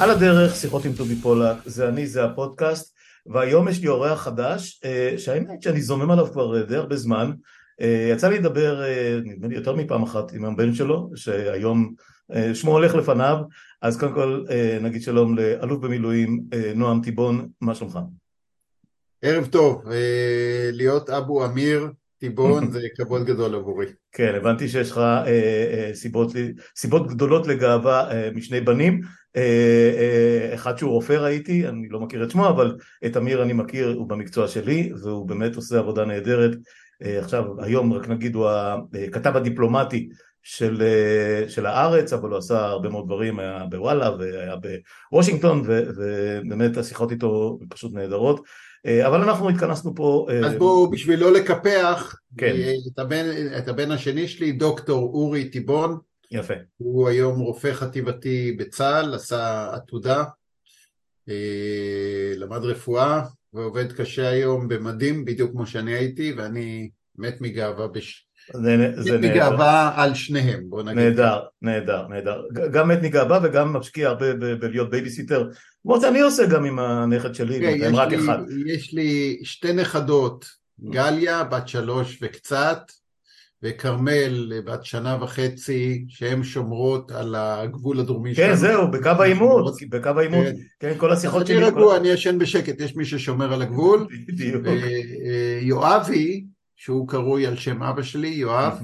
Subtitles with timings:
[0.00, 2.94] על הדרך, שיחות עם טובי פולק, זה אני, זה הפודקאסט,
[3.26, 7.32] והיום יש לי אורח חדש, אה, שהאמת שאני זומם עליו כבר די הרבה זמן,
[7.80, 11.94] אה, יצא לי לדבר, אה, נדמה לי יותר מפעם אחת עם הבן שלו, שהיום
[12.54, 13.36] שמו הולך לפניו,
[13.82, 14.44] אז קודם כל
[14.80, 16.40] נגיד שלום לאלוף במילואים
[16.74, 17.98] נועם טיבון, מה שלומך?
[19.22, 19.84] ערב טוב,
[20.72, 23.86] להיות אבו אמיר טיבון זה כבוד גדול עבורי.
[24.12, 26.32] כן, הבנתי שיש לך אה, אה, סיבות,
[26.76, 29.00] סיבות גדולות לגאווה אה, משני בנים,
[29.36, 32.76] אה, אה, אחד שהוא רופא ראיתי, אני לא מכיר את שמו, אבל
[33.06, 36.50] את אמיר אני מכיר, הוא במקצוע שלי, והוא באמת עושה עבודה נהדרת.
[37.02, 38.48] אה, עכשיו, היום רק נגיד הוא
[39.06, 40.08] הכתב הדיפלומטי
[40.42, 40.82] של,
[41.48, 44.54] של הארץ, אבל הוא עשה הרבה מאוד דברים, היה בוואלה והיה
[45.12, 48.40] בוושינגטון, ובאמת השיחות איתו פשוט נהדרות.
[48.86, 50.26] אה, אבל אנחנו התכנסנו פה...
[50.30, 52.54] אה, אז בואו, בשביל לא לקפח, כן.
[52.56, 53.24] אה, את, הבן,
[53.58, 55.98] את הבן השני שלי, דוקטור אורי תיבון.
[56.30, 56.54] יפה.
[56.76, 60.24] הוא היום רופא חטיבתי בצה"ל, עשה עתודה,
[62.36, 68.28] למד רפואה, ועובד קשה היום במדים, בדיוק כמו שאני הייתי, ואני מת מגאווה בש...
[68.54, 70.98] זה, זה מגאווה על שניהם, בוא נגיד.
[70.98, 72.42] נהדר, נהדר, נהדר.
[72.72, 75.48] גם מת מגאווה וגם משקיע הרבה בלהיות בייביסיטר,
[75.88, 78.38] כמו שאני עושה גם עם הנכד שלי, כן, הם רק לי, אחד.
[78.66, 80.46] יש לי שתי נכדות,
[80.90, 82.78] גליה בת שלוש וקצת,
[83.62, 88.48] וכרמל בת שנה וחצי, שהן שומרות על הגבול הדרומי שלנו.
[88.48, 90.92] כן, זהו, בקו העימות, בקו העימות, כן.
[90.92, 91.56] כן, כל השיחות שלי.
[91.56, 94.06] אני רגוע, אני ישן בשקט, יש מי ששומר על הגבול.
[94.28, 94.62] בדיוק.
[95.60, 96.44] יואבי,
[96.76, 98.82] שהוא קרוי על שם אבא שלי, יואב,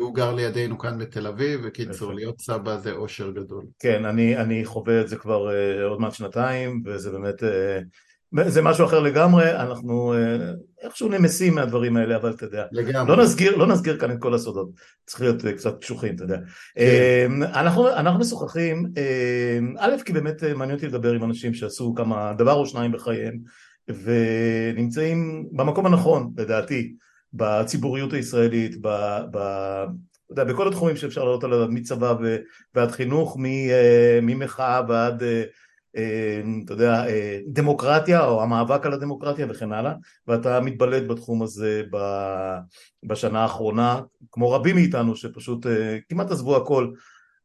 [0.00, 3.64] הוא גר לידינו כאן בתל אביב, וקיצור, להיות סבא זה אושר גדול.
[3.78, 8.62] כן, אני, אני חווה את זה כבר uh, עוד מעט שנתיים, וזה באמת, uh, זה
[8.62, 13.16] משהו אחר לגמרי, אנחנו uh, איכשהו נמסים מהדברים האלה, אבל אתה יודע, לגמרי.
[13.16, 14.70] לא נסגיר, לא נסגיר כאן את כל הסודות,
[15.06, 16.38] צריך להיות uh, קצת קשוחים, אתה יודע.
[16.74, 17.30] כן.
[17.42, 22.32] Uh, אנחנו, אנחנו משוחחים, uh, א', כי באמת מעניין אותי לדבר עם אנשים שעשו כמה,
[22.38, 23.38] דבר או שניים בחייהם,
[24.04, 26.92] ונמצאים במקום הנכון לדעתי
[27.32, 28.88] בציבוריות הישראלית, ב,
[29.30, 29.38] ב,
[30.30, 32.14] יודע, בכל התחומים שאפשר לעלות עליו, מצבא
[32.74, 35.42] ועד חינוך, אה, ממחאה ועד אה,
[35.96, 37.04] אה, אתה יודע,
[37.46, 39.92] דמוקרטיה או המאבק על הדמוקרטיה וכן הלאה
[40.26, 41.82] ואתה מתבלט בתחום הזה
[43.02, 44.00] בשנה האחרונה
[44.32, 45.66] כמו רבים מאיתנו שפשוט
[46.08, 46.90] כמעט עזבו הכל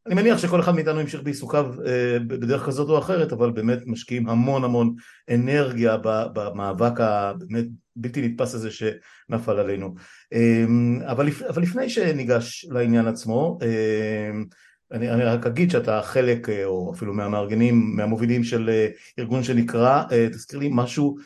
[0.08, 4.30] אני מניח שכל אחד מאיתנו ימשיך בעיסוקיו אה, בדרך כזאת או אחרת, אבל באמת משקיעים
[4.30, 4.96] המון המון
[5.30, 9.96] אנרגיה במאבק הבאמת בלתי נתפס הזה שנפל עלינו.
[10.34, 14.46] אמ, אבל, אבל לפני שניגש לעניין עצמו, אמ,
[14.92, 18.88] אני, אני רק אגיד שאתה חלק, אה, או אפילו מהמארגנים, מהמובילים של אה,
[19.20, 21.18] ארגון שנקרא, תזכיר לי משהו,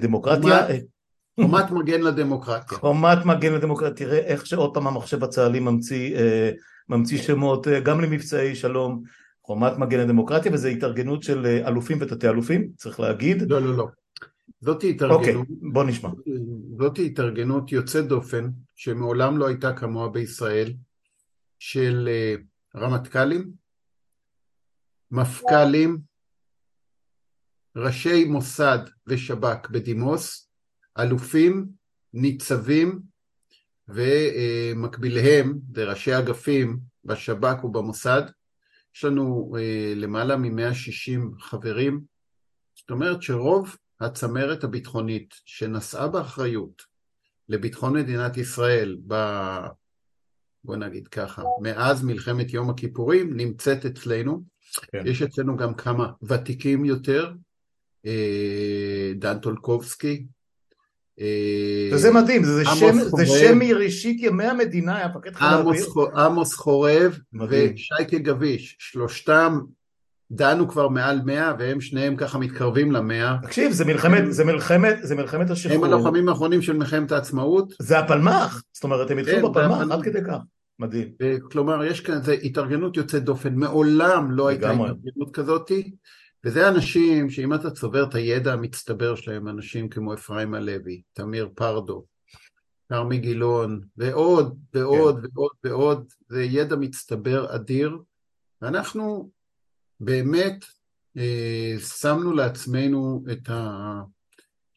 [0.00, 0.66] דמוקרטיה.
[1.40, 2.78] חומת מגן לדמוקרטיה.
[2.78, 6.16] חומת מגן לדמוקרטיה, תראה איך שעוד פעם המחשב הצה"לי ממציא
[6.88, 9.02] ממציא שמות אה, גם למבצעי שלום,
[9.42, 13.50] חומת מגן הדמוקרטיה, וזו התארגנות של אה, אלופים ותתי אלופים, צריך להגיד.
[13.50, 13.86] לא, לא, לא.
[14.60, 15.34] זאת התארגנות, אוקיי,
[15.72, 16.10] בוא נשמע.
[16.78, 20.72] זאת התארגנות יוצאת דופן, שמעולם לא הייתה כמוה בישראל,
[21.58, 22.34] של אה,
[22.76, 23.50] רמטכ"לים,
[25.10, 25.98] מפכ"לים,
[27.76, 30.48] ראשי מוסד ושב"כ בדימוס,
[30.98, 31.66] אלופים,
[32.14, 33.00] ניצבים,
[33.88, 38.22] ומקביליהם, זה ראשי אגפים בשב"כ ובמוסד,
[38.96, 42.00] יש לנו אה, למעלה מ-160 חברים,
[42.74, 46.82] זאת אומרת שרוב הצמרת הביטחונית שנשאה באחריות
[47.48, 49.14] לביטחון מדינת ישראל ב...
[50.64, 54.42] בוא נגיד ככה, מאז מלחמת יום הכיפורים נמצאת אצלנו,
[54.92, 55.02] כן.
[55.06, 57.32] יש אצלנו גם כמה ותיקים יותר,
[58.06, 60.26] אה, דן טולקובסקי,
[61.92, 65.84] וזה מדהים, זה שם, זה שם מראשית ימי המדינה, היה מפקד חיל האוויר.
[66.16, 67.18] עמוס חורב
[67.48, 69.58] ושייקה גביש, שלושתם
[70.30, 73.36] דנו כבר מעל מאה והם שניהם ככה מתקרבים למאה.
[73.42, 75.86] תקשיב, זה מלחמת, זה מלחמת, זה מלחמת השחרור.
[75.86, 77.74] הם הלוחמים האחרונים של מלחמת העצמאות.
[77.78, 80.36] זה הפלמ"ח, זאת אומרת הם התחילו כן, בפלמ"ח, עד כדי כך.
[80.78, 81.08] מדהים.
[81.52, 85.90] כלומר, יש כאן, זה התארגנות יוצאת דופן, מעולם לא הייתה התארגנות כזאתי.
[86.44, 92.04] וזה אנשים שאם אתה צובר את הידע המצטבר שלהם, אנשים כמו אפרים הלוי, תמיר פרדו,
[92.88, 95.28] כרמי גילון, ועוד ועוד כן.
[95.34, 97.98] ועוד ועוד, זה ידע מצטבר אדיר,
[98.62, 99.30] ואנחנו
[100.00, 100.64] באמת
[101.16, 103.48] אה, שמנו לעצמנו את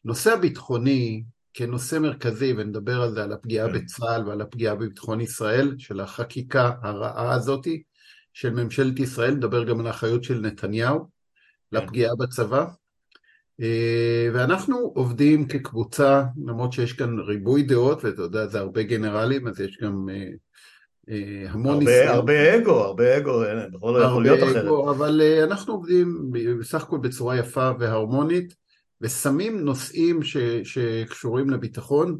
[0.04, 1.24] הנושא הביטחוני
[1.54, 3.74] כנושא מרכזי, ונדבר על זה, על הפגיעה כן.
[3.74, 7.82] בצה"ל ועל הפגיעה בביטחון ישראל, של החקיקה הרעה הזאתי
[8.32, 11.17] של ממשלת ישראל, נדבר גם על האחריות של נתניהו.
[11.72, 12.66] לפגיעה בצבא.
[13.60, 19.60] אה, ואנחנו עובדים כקבוצה, למרות שיש כאן ריבוי דעות, ואתה יודע, זה הרבה גנרלים, אז
[19.60, 20.08] יש גם
[21.10, 22.14] אה, המון הרבה, ניסיון.
[22.14, 23.42] הרבה אגו, הרבה אגו,
[23.72, 24.64] בכל לא יכול להיות אחרת.
[24.96, 26.30] אבל אנחנו עובדים
[26.60, 28.54] בסך הכל בצורה יפה והרמונית,
[29.00, 32.18] ושמים נושאים ש, שקשורים לביטחון,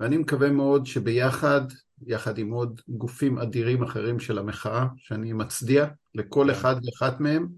[0.00, 1.60] ואני מקווה מאוד שביחד,
[2.06, 7.48] יחד עם עוד גופים אדירים אחרים של המחאה, שאני מצדיע לכל אחד ואחת מהם,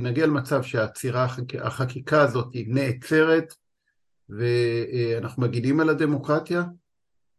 [0.00, 1.26] נגיע למצב שהעצירה,
[1.60, 3.54] החקיקה הזאת נעצרת,
[4.28, 6.64] ואנחנו מגינים על הדמוקרטיה,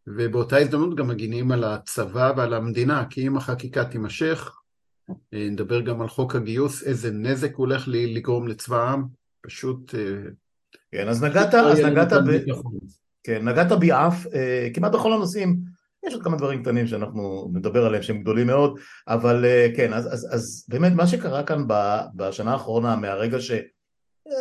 [0.08, 4.52] ובאותה הזדמנות גם מגינים על הצבא ועל המדינה, כי אם החקיקה תימשך,
[5.34, 9.04] נדבר גם על חוק הגיוס, איזה נזק הולך לגרום לצבא העם,
[9.42, 9.96] פשוט...
[10.92, 12.52] כן, אז נגעת, אז נגעת ב...
[13.24, 14.26] כן, נגעת בי אף,
[14.74, 15.60] כמעט בכל הנושאים,
[16.08, 19.46] יש עוד כמה דברים קטנים שאנחנו נדבר עליהם שהם גדולים מאוד, אבל
[19.76, 21.64] כן, אז, אז, אז באמת מה שקרה כאן
[22.16, 23.52] בשנה האחרונה, מהרגע ש...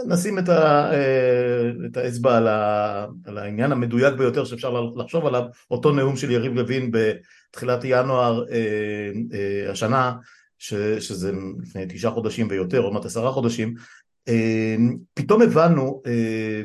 [0.06, 5.42] נשים את, ה, אה, את האצבע על, ה, על העניין המדויק ביותר שאפשר לחשוב עליו,
[5.70, 10.12] אותו נאום של יריב לוין בתחילת ינואר אה, אה, השנה,
[10.58, 13.74] ש, שזה לפני תשעה חודשים ויותר, עוד מעט עשרה חודשים,
[15.14, 16.02] פתאום הבנו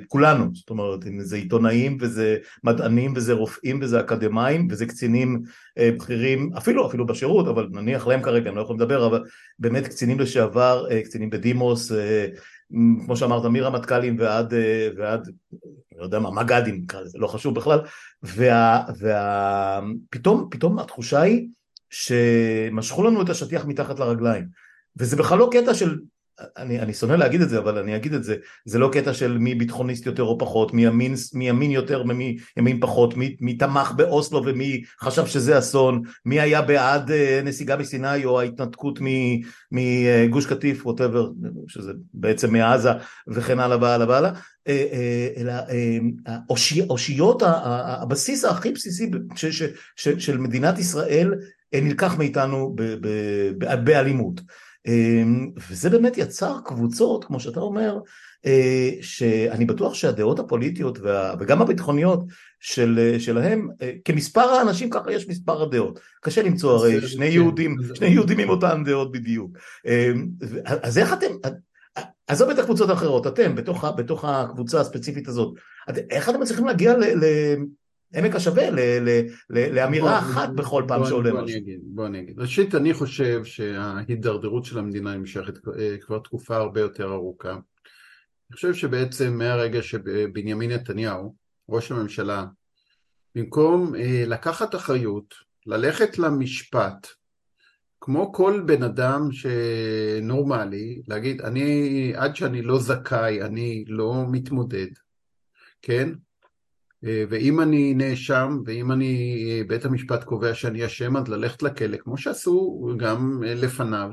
[0.07, 5.41] כולנו, זאת אומרת זה עיתונאים וזה מדענים וזה רופאים וזה אקדמאים וזה קצינים
[5.79, 9.23] בכירים אפילו אפילו בשירות אבל נניח להם כרגע אני לא יכול לדבר אבל
[9.59, 11.91] באמת קצינים לשעבר קצינים בדימוס
[13.05, 15.29] כמו שאמרת, מרמטכ"לים ועד, אה, ועד,
[15.97, 17.79] לא יודע מה, מג"דים, זה לא חשוב בכלל,
[18.23, 19.79] וה, וה,
[20.49, 21.47] פתאום התחושה היא
[21.89, 24.45] שמשכו לנו את השטיח מתחת לרגליים,
[24.97, 25.99] וזה בכלל לא קטע של
[26.57, 28.35] אני, אני שונא להגיד את זה, אבל אני אגיד את זה,
[28.65, 32.37] זה לא קטע של מי ביטחוניסט יותר או פחות, מי ימין, מי ימין יותר ומי
[32.57, 37.77] ימין פחות, מי, מי תמך באוסלו ומי חשב שזה אסון, מי היה בעד uh, נסיגה
[37.77, 38.99] מסיני או ההתנתקות
[39.71, 41.29] מגוש קטיף, ווטאבר,
[41.67, 42.91] שזה בעצם מעזה
[43.27, 44.31] וכן הלאה והלאה והלאה,
[44.67, 45.53] אה, אה, אלא
[46.89, 49.63] אושיות, הבסיס הכי בסיסי ש, ש,
[49.95, 51.33] ש, של מדינת ישראל
[51.75, 52.75] נלקח מאיתנו
[53.83, 54.41] באלימות.
[54.87, 57.99] אמ, וזה באמת יצר קבוצות, כמו שאתה אומר,
[58.45, 60.99] אה, שאני בטוח שהדעות הפוליטיות
[61.39, 62.23] וגם הביטחוניות
[62.59, 65.99] של, שלהם, אה, כמספר האנשים ככה יש מספר הדעות.
[66.21, 69.57] קשה למצוא הרי שני יהודים, שני יהודים עם אותן דעות בדיוק.
[69.85, 70.27] אמ,
[70.65, 71.49] אז איך אתם,
[72.27, 75.53] עזוב את הקבוצות האחרות, אתם בתוך, בתוך הקבוצה הספציפית הזאת,
[76.09, 77.25] איך אתם מצליחים להגיע ל...
[78.13, 78.63] עמק השווה
[79.49, 81.59] לאמירה אחת בכל פעם שעולה משהו.
[81.83, 82.39] בוא אני אגיד.
[82.39, 87.51] ראשית, אני חושב שההידרדרות של המדינה נמשכת אה, כבר תקופה הרבה יותר ארוכה.
[87.51, 91.35] אני חושב שבעצם מהרגע שבנימין נתניהו,
[91.69, 92.45] ראש הממשלה,
[93.35, 95.33] במקום אה, לקחת אחריות,
[95.65, 97.07] ללכת למשפט,
[98.01, 104.87] כמו כל בן אדם שנורמלי, להגיד, אני, עד שאני לא זכאי, אני לא מתמודד,
[105.81, 106.09] כן?
[107.03, 111.97] אה, ואם אני נאשם, ואם אני, אה, בית המשפט קובע שאני אשם, אז ללכת לכלא,
[111.97, 114.11] כמו שעשו גם אה, לפניו,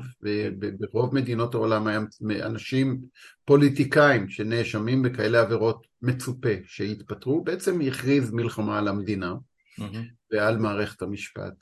[0.79, 1.99] ברוב מדינות העולם היה
[2.41, 3.01] אנשים,
[3.45, 9.33] פוליטיקאים שנאשמים בכאלה עבירות מצופה שיתפטרו, בעצם הכריז מלחמה על המדינה
[9.79, 10.31] mm-hmm.
[10.31, 11.53] ועל מערכת המשפט.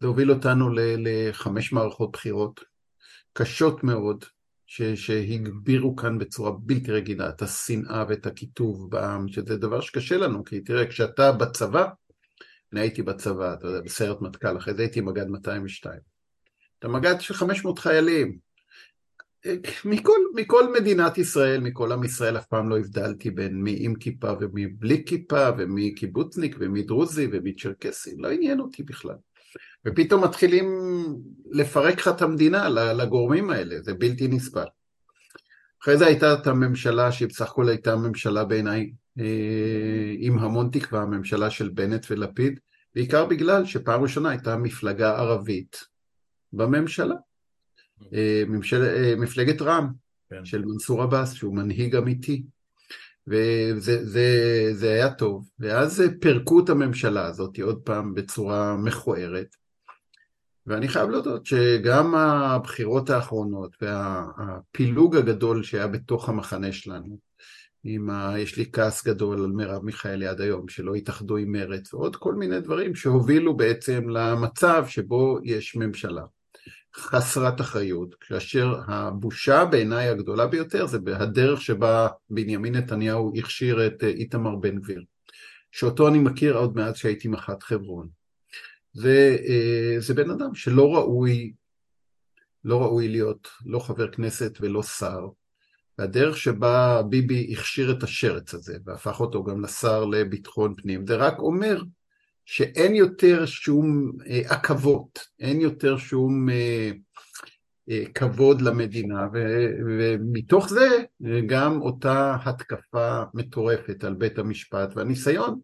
[0.00, 2.60] זה הוביל אותנו לחמש מערכות בחירות
[3.32, 4.24] קשות מאוד,
[4.94, 10.60] שהגבירו כאן בצורה בלתי רגילה את השנאה ואת הקיטוב בעם, שזה דבר שקשה לנו, כי
[10.60, 11.88] תראה, כשאתה בצבא,
[12.72, 16.00] אני הייתי בצבא, אתה יודע, בסיירת מטכ"ל, אחרי זה הייתי מג"ד 202.
[16.78, 18.38] אתה מג"ד של 500 חיילים.
[19.84, 24.32] מכל, מכל מדינת ישראל, מכל עם ישראל, אף פעם לא הבדלתי בין מי עם כיפה
[24.40, 29.16] ומי בלי כיפה, ומי קיבוצניק ומי דרוזי ומי צ'רקסי, לא עניין אותי בכלל.
[29.86, 30.66] ופתאום מתחילים
[31.50, 34.66] לפרק לך את המדינה לגורמים האלה, זה בלתי נסבל.
[35.82, 41.02] אחרי זה הייתה את הממשלה, שהיא בסך הכל הייתה ממשלה בעיניי אה, עם המון תקווה,
[41.02, 42.60] הממשלה של בנט ולפיד,
[42.94, 45.84] בעיקר בגלל שפעם ראשונה הייתה מפלגה ערבית
[46.52, 47.14] בממשלה.
[48.14, 49.92] אה, ממשל, אה, מפלגת רע"מ
[50.30, 50.44] כן.
[50.44, 52.42] של מנסור עבאס, שהוא מנהיג אמיתי.
[53.26, 59.56] וזה זה, זה היה טוב, ואז פירקו את הממשלה הזאת עוד פעם בצורה מכוערת,
[60.66, 67.18] ואני חייב להודות שגם הבחירות האחרונות והפילוג הגדול שהיה בתוך המחנה שלנו,
[67.84, 68.34] עם ה...
[68.38, 72.34] יש לי כעס גדול על מרב מיכאלי עד היום, שלא התאחדו עם מרץ, ועוד כל
[72.34, 76.22] מיני דברים שהובילו בעצם למצב שבו יש ממשלה
[76.96, 84.56] חסרת אחריות, כאשר הבושה בעיניי הגדולה ביותר זה הדרך שבה בנימין נתניהו הכשיר את איתמר
[84.56, 85.02] בן גביר,
[85.70, 88.08] שאותו אני מכיר עוד מאז שהייתי מח"ט חברון.
[88.92, 91.52] זה, אה, זה בן אדם שלא ראוי,
[92.64, 95.28] לא ראוי להיות לא חבר כנסת ולא שר,
[95.98, 101.38] והדרך שבה ביבי הכשיר את השרץ הזה והפך אותו גם לשר לביטחון פנים, זה רק
[101.38, 101.82] אומר
[102.44, 106.90] שאין יותר שום אה, עכבות, אין יותר שום אה,
[107.90, 109.28] אה, כבוד למדינה,
[109.86, 110.88] ומתוך זה
[111.46, 115.60] גם אותה התקפה מטורפת על בית המשפט והניסיון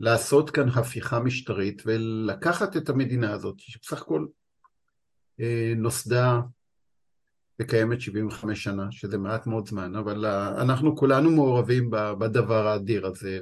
[0.00, 4.26] לעשות כאן הפיכה משטרית ולקחת את המדינה הזאת, שבסך הכל
[5.76, 6.40] נוסדה
[7.60, 10.26] וקיימת 75 שנה, שזה מעט מאוד זמן, אבל
[10.60, 13.40] אנחנו כולנו מעורבים בדבר האדיר הזה.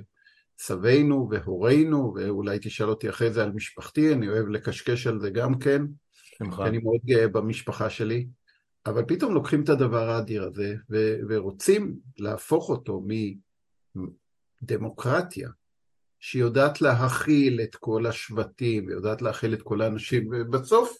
[0.58, 5.58] סבינו והורינו, ואולי תשאל אותי אחרי זה על משפחתי, אני אוהב לקשקש על זה גם
[5.58, 5.82] כן,
[6.38, 8.26] כי אני מאוד גאה במשפחה שלי,
[8.86, 13.02] אבל פתאום לוקחים את הדבר האדיר הזה ו- ורוצים להפוך אותו
[14.62, 15.50] מדמוקרטיה,
[16.20, 20.96] שיודעת להכיל את כל השבטים, ויודעת להכיל את כל האנשים, ובסוף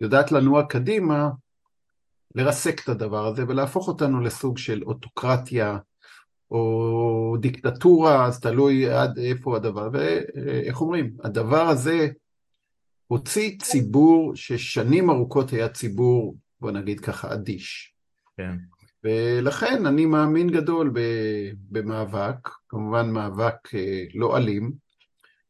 [0.00, 1.30] יודעת לנוע קדימה,
[2.34, 5.78] לרסק את הדבר הזה ולהפוך אותנו לסוג של אוטוקרטיה
[6.50, 12.08] או דיקטטורה, אז תלוי עד איפה הדבר, ואיך אומרים, הדבר הזה
[13.06, 17.94] הוציא ציבור ששנים ארוכות היה ציבור, בוא נגיד ככה, אדיש.
[18.36, 18.56] כן.
[19.04, 20.92] ולכן אני מאמין גדול
[21.70, 24.83] במאבק, כמובן מאבק אה, לא אלים,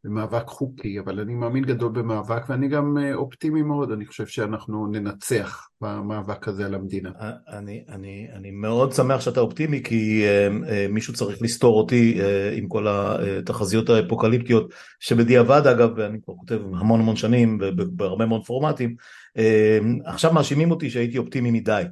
[0.04, 4.86] במאבק חוקי, אבל אני מאמין גדול במאבק ואני גם אה, אופטימי מאוד, אני חושב שאנחנו
[4.86, 7.10] ננצח במאבק הזה על המדינה.
[7.20, 12.20] אה, אני, אני, אני מאוד שמח שאתה אופטימי כי uh, מישהו צריך לסתור אותי
[12.56, 17.58] עם כל התחזיות האפוקליפטיות שבדיעבד אגב, ואני כבר כותב המון המון שנים
[17.92, 18.94] בהרבה מאוד פורמטים,
[20.04, 21.82] עכשיו מאשימים אותי שהייתי אופטימי מדי,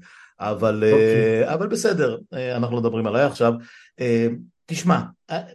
[0.41, 0.93] אבל, okay.
[0.93, 1.55] אוקיי.
[1.55, 2.19] אבל בסדר,
[2.57, 3.53] אנחנו לא מדברים עליי עכשיו.
[4.67, 5.01] תשמע,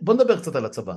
[0.02, 0.94] בוא נדבר קצת על הצבא.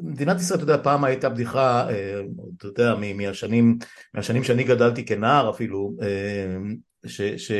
[0.00, 2.20] מדינת ישראל, אתה יודע, פעם הייתה בדיחה, אה,
[2.56, 3.78] אתה יודע, מהשנים,
[4.14, 6.56] מהשנים שאני גדלתי כנער אפילו, אה,
[7.06, 7.52] ש,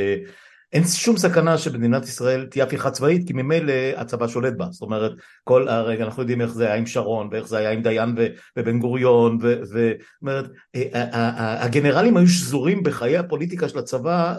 [0.72, 4.66] שאין שום סכנה שבמדינת ישראל תהיה הפיכה צבאית, כי ממילא הצבא שולט בה.
[4.70, 5.12] זאת אומרת,
[5.44, 8.14] כל הרגע אנחנו יודעים איך זה היה עם שרון, ואיך זה היה עם דיין
[8.56, 9.76] ובן גוריון, זאת
[10.22, 14.34] אומרת, אה, הגנרלים היו שזורים בחיי הפוליטיקה של הצבא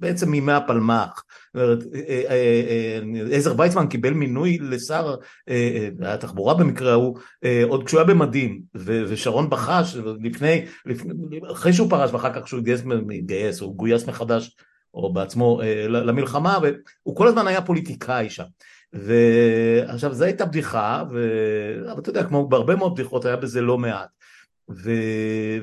[0.00, 1.22] בעצם מימי הפלמ"ח.
[1.56, 1.62] אה,
[1.94, 5.14] אה, אה, עזר ויצמן קיבל מינוי לשר
[6.02, 7.18] התחבורה במקרה ההוא
[7.68, 10.64] עוד כשהוא היה במדים ושרון בחש לפני,
[11.52, 12.60] אחרי שהוא פרש ואחר כך כשהוא
[13.14, 14.56] התגייס הוא גויס מחדש
[14.94, 18.44] או בעצמו למלחמה והוא כל הזמן היה פוליטיקאי שם
[18.92, 21.28] ועכשיו זו הייתה בדיחה ו...
[21.92, 24.08] אבל אתה יודע כמו בהרבה מאוד בדיחות היה בזה לא מעט
[24.70, 24.90] ו...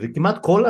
[0.01, 0.63] וכמעט כל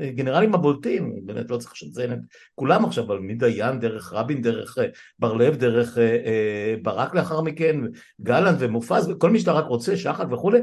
[0.00, 2.18] הגנרלים הבולטים, באמת לא צריך לציין את
[2.54, 4.86] כולם עכשיו, אבל מדיין דרך רבין, דרך אה,
[5.18, 7.76] בר לב, דרך אה, אה, ברק לאחר מכן,
[8.20, 10.58] גלנט ומופז, וכל מי שאתה רק רוצה, שחק וכולי,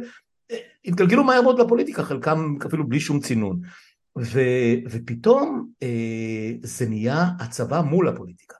[0.85, 3.59] התגלגלו מהר מאוד לפוליטיקה, חלקם אפילו בלי שום צינון.
[4.17, 4.39] ו...
[4.89, 5.69] ופתאום
[6.63, 8.59] זה נהיה הצבא מול הפוליטיקה.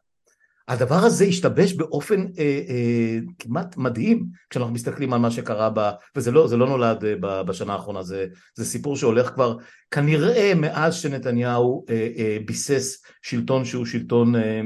[0.69, 5.89] הדבר הזה השתבש באופן אה, אה, כמעט מדהים כשאנחנו מסתכלים על מה שקרה ב...
[6.15, 8.25] וזה לא, לא נולד אה, בשנה האחרונה, זה,
[8.55, 9.57] זה סיפור שהולך כבר
[9.91, 14.61] כנראה מאז שנתניהו אה, אה, ביסס שלטון שהוא שלטון, אה,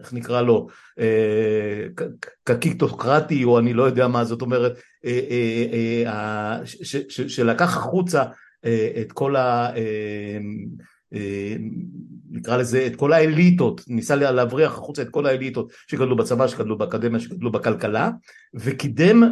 [0.00, 0.66] איך נקרא לו,
[0.98, 2.04] אה,
[2.44, 4.72] קקיטוקרטי או אני לא יודע מה זאת אומרת,
[5.04, 8.28] אה, אה, אה, ש, ש, שלקח החוצה אה,
[9.00, 9.70] את כל ה...
[9.76, 10.38] אה,
[11.14, 11.56] אה,
[12.30, 17.20] נקרא לזה את כל האליטות, ניסה להבריח החוצה את כל האליטות שגדלו בצבא, שגדלו באקדמיה,
[17.20, 18.10] שגדלו בכלכלה
[18.54, 19.22] וקידם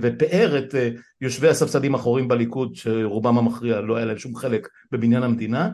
[0.00, 0.90] ופאר את אה,
[1.20, 5.70] יושבי הספסלים האחוריים בליכוד שרובם המכריע לא היה להם שום חלק בבניין המדינה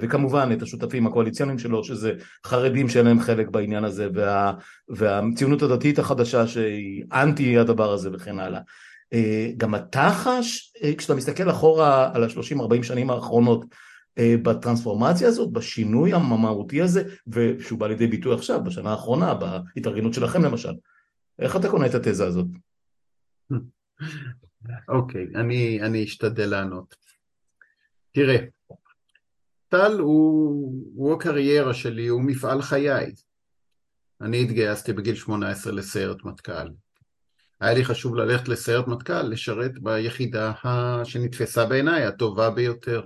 [0.00, 2.12] וכמובן את השותפים הקואליציוניים שלו שזה
[2.46, 4.52] חרדים שאין להם חלק בעניין הזה וה,
[4.88, 8.58] והציונות הדתית החדשה שהיא אנטי הדבר הזה וכן הלאה.
[8.58, 8.64] אה,
[9.56, 13.64] גם אתה חש, אה, כשאתה מסתכל אחורה על השלושים-ארבעים שנים האחרונות,
[14.18, 20.44] אה, בטרנספורמציה הזאת, בשינוי המהותי הזה, ושהוא בא לידי ביטוי עכשיו, בשנה האחרונה, בהתארגנות שלכם
[20.44, 20.72] למשל.
[21.38, 22.46] איך אתה קונה את התזה הזאת?
[24.88, 26.94] אוקיי, okay, אני, אני אשתדל לענות.
[28.12, 28.36] תראה,
[29.68, 33.12] טל הוא, הוא הקריירה שלי, הוא מפעל חיי.
[34.20, 36.68] אני התגייסתי בגיל 18 לסיירת מטכ"ל.
[37.62, 40.52] היה לי חשוב ללכת לסיירת מטכ"ל, לשרת ביחידה
[41.04, 43.02] שנתפסה בעיניי, הטובה ביותר.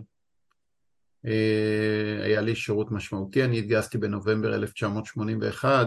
[1.27, 5.87] אה, היה לי שירות משמעותי, אני התגייסתי בנובמבר 1981,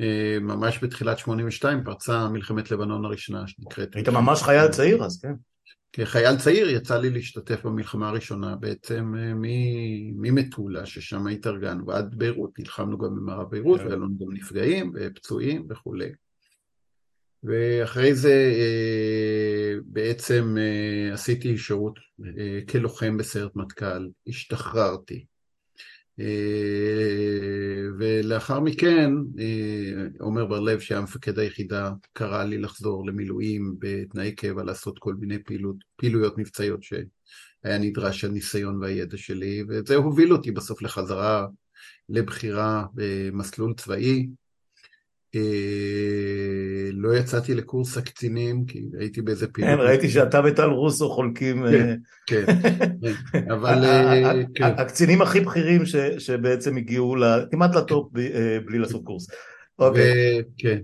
[0.00, 3.94] אה, ממש בתחילת 82 פרצה מלחמת לבנון הראשונה שנקראת...
[3.96, 5.32] היית ממש חייל צעיר אז, כן.
[5.92, 9.32] כחייל צעיר יצא לי להשתתף במלחמה הראשונה בעצם אה,
[10.14, 13.86] ממטולה ששם התארגנו ועד ביירות, נלחמנו גם במערב ביירות כן.
[13.86, 16.12] והיו לנו גם נפגעים ופצועים וכולי.
[17.44, 21.98] ואחרי זה אה, בעצם אה, עשיתי שירות
[22.38, 25.24] אה, כלוחם בסיירת מטכ"ל, השתחררתי.
[27.98, 29.10] ולאחר מכן,
[30.20, 35.76] עומר בר-לב, שהיה מפקד היחידה, קרא לי לחזור למילואים בתנאי קבע, לעשות כל מיני פעילות,
[35.96, 41.46] פעילויות מבצעיות שהיה נדרש הניסיון והידע שלי, וזה הוביל אותי בסוף לחזרה
[42.08, 44.28] לבחירה במסלול צבאי.
[45.34, 49.80] אה, לא יצאתי לקורס הקצינים, כי הייתי באיזה פעילות.
[49.80, 51.66] כן, ראיתי שאתה וטל רוסו חולקים...
[51.66, 51.94] כן, אה,
[52.26, 52.44] כן,
[53.32, 53.84] כן, אבל...
[53.84, 54.64] אה, כן.
[54.64, 55.82] הקצינים הכי בכירים
[56.18, 57.16] שבעצם הגיעו
[57.50, 58.12] כמעט לטופ
[58.66, 59.30] בלי לעשות קורס.
[59.78, 60.42] אוקיי.
[60.58, 60.78] כן,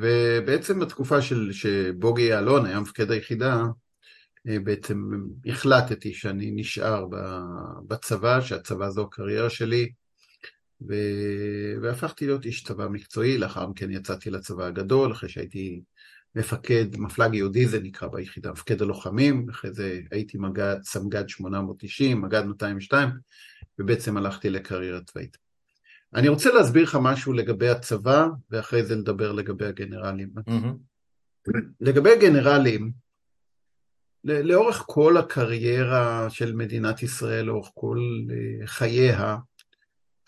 [0.00, 1.18] ובעצם בתקופה
[1.50, 3.64] שבוגי יעלון היה מפקד היחידה,
[4.44, 5.10] בעצם
[5.46, 7.06] החלטתי שאני נשאר
[7.88, 9.88] בצבא, שהצבא זו הקריירה שלי.
[10.88, 10.94] ו...
[11.82, 15.82] והפכתי להיות איש צבא מקצועי, לאחר מכן יצאתי לצבא הגדול, אחרי שהייתי
[16.34, 22.44] מפקד, מפלג ייעודי זה נקרא ביחידה, מפקד הלוחמים, אחרי זה הייתי מגד, סמג"ד 890, מג"ד
[22.44, 23.08] 202,
[23.78, 25.36] ובעצם הלכתי לקריירה צבאית.
[26.14, 30.30] אני רוצה להסביר לך משהו לגבי הצבא, ואחרי זה לדבר לגבי הגנרלים.
[30.38, 31.52] Mm-hmm.
[31.80, 32.92] לגבי גנרלים,
[34.24, 37.98] לאורך כל הקריירה של מדינת ישראל, לאורך כל
[38.30, 39.36] אה, חייה,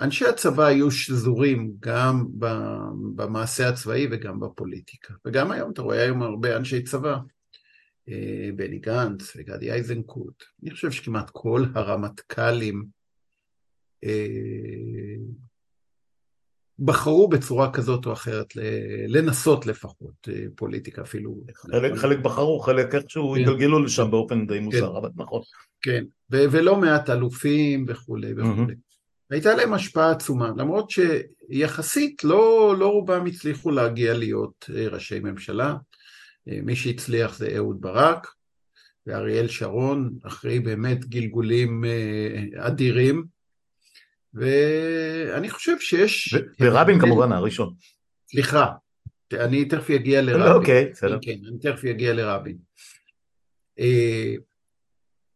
[0.00, 2.26] אנשי הצבא היו שזורים גם
[3.14, 5.14] במעשה הצבאי וגם בפוליטיקה.
[5.24, 7.16] וגם היום, אתה רואה היום הרבה אנשי צבא,
[8.08, 12.84] אה, בני גנץ וגדי איזנקוט, אני חושב שכמעט כל הרמטכ"לים
[14.04, 15.16] אה,
[16.78, 18.46] בחרו בצורה כזאת או אחרת
[19.08, 21.36] לנסות לפחות אה, פוליטיקה אפילו.
[21.54, 23.40] חלק, חלק בחרו, חלק איכשהו כן.
[23.40, 24.10] התגלגלו לשם.
[24.10, 24.96] באופן די מוזר, כן.
[24.96, 25.42] אבל נכון.
[25.82, 28.72] כן, ולא מעט אלופים וכולי וכולי.
[28.72, 28.85] Mm-hmm.
[29.30, 35.74] הייתה להם השפעה עצומה, למרות שיחסית לא, לא רובם הצליחו להגיע להיות אה, ראשי ממשלה.
[36.48, 38.26] אה, מי שהצליח זה אהוד ברק
[39.06, 43.24] ואריאל שרון, אחרי באמת גלגולים אה, אדירים.
[44.34, 46.34] ואני חושב שיש...
[46.60, 47.74] ורבין כמובן הראשון.
[48.30, 48.66] סליחה,
[49.32, 50.52] אני תכף אגיע לרבין.
[50.52, 51.18] אוקיי, בסדר.
[51.22, 52.56] כן, אני תכף אגיע לרבין.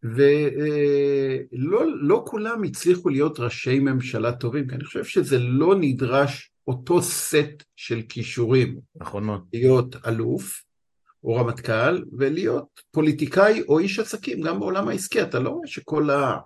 [0.03, 7.03] ולא לא כולם הצליחו להיות ראשי ממשלה טובים, כי אני חושב שזה לא נדרש אותו
[7.03, 8.79] סט של כישורים.
[8.97, 9.41] נכון מאוד.
[9.53, 10.63] להיות אלוף
[11.25, 16.39] או רמטכ"ל ולהיות פוליטיקאי או איש עסקים, גם בעולם העסקי, אתה לא רואה שכל ה...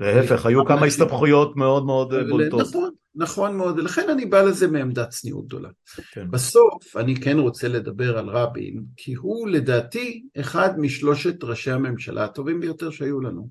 [0.00, 2.60] להפך, היו כמה הסתבכויות מאוד מאוד בולטות.
[2.60, 5.68] נכון, נכון מאוד, ולכן אני בא לזה מעמדת צניעות גדולה.
[6.12, 6.30] כן.
[6.30, 12.60] בסוף אני כן רוצה לדבר על רבין, כי הוא לדעתי אחד משלושת ראשי הממשלה הטובים
[12.60, 13.48] ביותר שהיו לנו.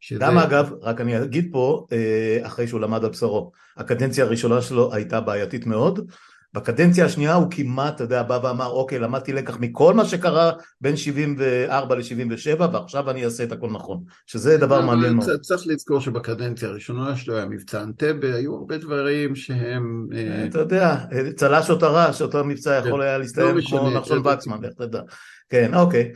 [0.00, 0.20] שזה...
[0.20, 4.94] גם אגב, רק אני אגיד פה, אה, אחרי שהוא למד על בשרו, הקדנציה הראשונה שלו
[4.94, 6.10] הייתה בעייתית מאוד,
[6.54, 10.96] בקדנציה השנייה הוא כמעט, אתה יודע, בא ואמר, אוקיי, למדתי לקח מכל מה שקרה בין
[10.96, 15.40] 74 ל-77, ועכשיו אני אעשה את הכל נכון, שזה דבר מעניין מאוד.
[15.40, 20.06] צריך לזכור שבקדנציה הראשונה שלו היה מבצע אנטבה, היו הרבה דברים שהם...
[20.14, 20.96] אה, אתה יודע,
[21.36, 25.00] צל"ש או טר"ש, אותו מבצע יכול היה להסתיים לא כמו נחשון וקסמן, איך תדע.
[25.48, 26.12] כן, אוקיי.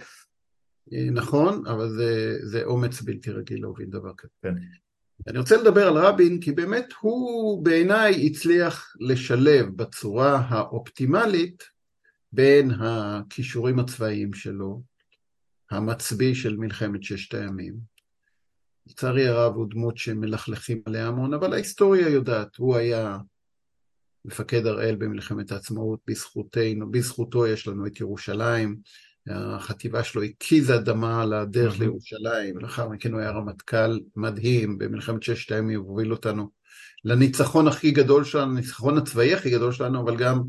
[0.92, 1.88] אה, נכון, אבל
[2.42, 4.30] זה אומץ בלתי רגיל להוביל דבר כזה.
[4.42, 4.54] כן.
[5.26, 11.62] אני רוצה לדבר על רבין כי באמת הוא בעיניי הצליח לשלב בצורה האופטימלית
[12.32, 14.82] בין הכישורים הצבאיים שלו,
[15.70, 17.74] המצביא של מלחמת ששת הימים.
[18.86, 23.18] לצערי הרב הוא דמות שמלכלכים עליה המון, אבל ההיסטוריה יודעת, הוא היה
[24.24, 28.76] מפקד הראל במלחמת העצמאות, בזכותנו, בזכותו יש לנו את ירושלים,
[29.30, 35.52] החטיבה שלו הקיזה אדמה על הדרך לירושלים, ולאחר מכן הוא היה רמטכ"ל מדהים, במלחמת ששת
[35.52, 36.50] הימים הוא הוביל אותנו
[37.04, 40.42] לניצחון הכי גדול שלנו, הניצחון הצבאי הכי גדול שלנו, אבל גם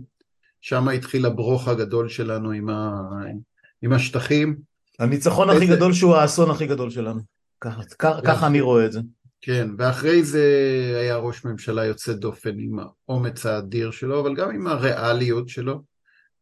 [0.62, 3.02] שם התחיל הברוך הגדול שלנו עם, ה...
[3.82, 4.56] עם השטחים.
[5.00, 7.22] הניצחון הכי גדול שהוא האסון הכי גדול שלנו,
[7.62, 7.82] ככה,
[8.22, 9.00] ככה אני רואה את זה.
[9.42, 10.44] כן, ואחרי זה
[11.02, 15.95] היה ראש ממשלה יוצא דופן עם האומץ האדיר שלו, אבל גם עם הריאליות שלו.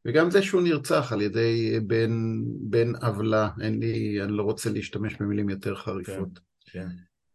[0.05, 5.15] וגם זה שהוא נרצח על ידי בן, בן עוולה, אין לי, אני לא רוצה להשתמש
[5.19, 6.39] במילים יותר חריפות.
[6.65, 6.87] כן,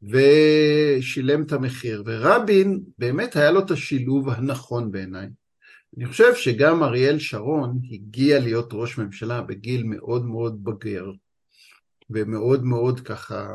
[0.02, 0.18] כן.
[0.98, 2.02] ושילם את המחיר.
[2.06, 5.28] ורבין, באמת היה לו את השילוב הנכון בעיניי.
[5.96, 11.10] אני חושב שגם אריאל שרון הגיע להיות ראש ממשלה בגיל מאוד מאוד בגר,
[12.10, 13.46] ומאוד מאוד ככה,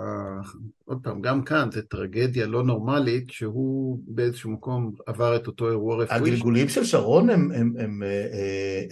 [0.85, 6.03] עוד פעם, גם כאן זה טרגדיה לא נורמלית, שהוא באיזשהו מקום עבר את אותו אירוע
[6.03, 6.17] רפואי.
[6.17, 8.27] הגלגולים של שרון הם, הם, הם אה,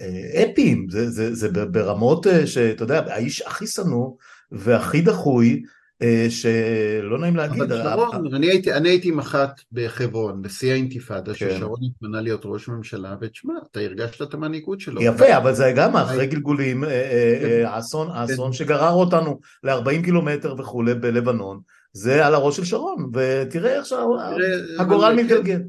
[0.00, 4.10] אה, אפיים, זה, זה, זה ברמות אה, שאתה יודע, האיש הכי שנוא
[4.52, 5.81] והכי דחוי, אה,
[6.28, 7.62] שלא נעים להגיד.
[7.62, 11.50] אבל שרון, אני הייתי, אני הייתי מח"ט בחברון, בשיא האינתיפאדה, כן.
[11.50, 15.02] ששרון התמנה להיות ראש ממשלה, ותשמע, אתה הרגשת את המנהיגות שלו.
[15.02, 18.08] יפה, אבל זה גם אחרי גלגולים, אה, אה, כן.
[18.12, 21.60] האסון שגרר אותנו ל-40 קילומטר וכולי בלבנון,
[21.92, 25.60] זה על הראש של שרון, ותראה איך שהגורל מתגלגל.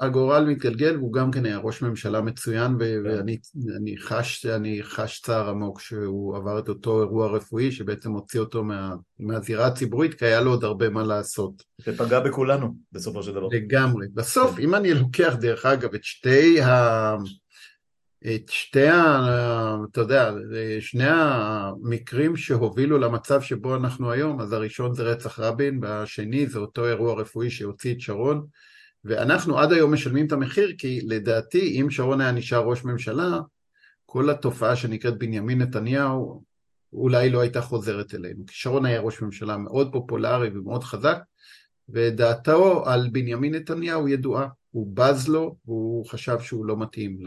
[0.00, 3.00] הגורל מתגלגל, והוא גם כן היה ראש ממשלה מצוין, כן.
[3.04, 3.38] ואני
[3.76, 8.64] אני חש, אני חש צער עמוק שהוא עבר את אותו אירוע רפואי, שבעצם הוציא אותו
[8.64, 11.62] מה, מהזירה הציבורית, כי היה לו עוד הרבה מה לעשות.
[11.86, 13.48] ופגע בכולנו, בסופו של דבר.
[13.52, 14.06] לגמרי.
[14.14, 14.62] בסוף, כן.
[14.62, 17.16] אם אני לוקח, דרך אגב, את שתי ה...
[18.26, 19.76] את שתי ה...
[19.90, 20.32] אתה יודע,
[20.80, 26.86] שני המקרים שהובילו למצב שבו אנחנו היום, אז הראשון זה רצח רבין, והשני זה אותו
[26.86, 28.46] אירוע רפואי שהוציא את שרון.
[29.04, 33.40] ואנחנו עד היום משלמים את המחיר, כי לדעתי, אם שרון היה נשאר ראש ממשלה,
[34.06, 36.42] כל התופעה שנקראת בנימין נתניהו,
[36.92, 38.46] אולי לא הייתה חוזרת אלינו.
[38.46, 41.18] כי שרון היה ראש ממשלה מאוד פופולרי ומאוד חזק,
[41.88, 44.48] ודעתו על בנימין נתניהו ידועה.
[44.70, 47.18] הוא בז לו, והוא חשב שהוא לא מתאים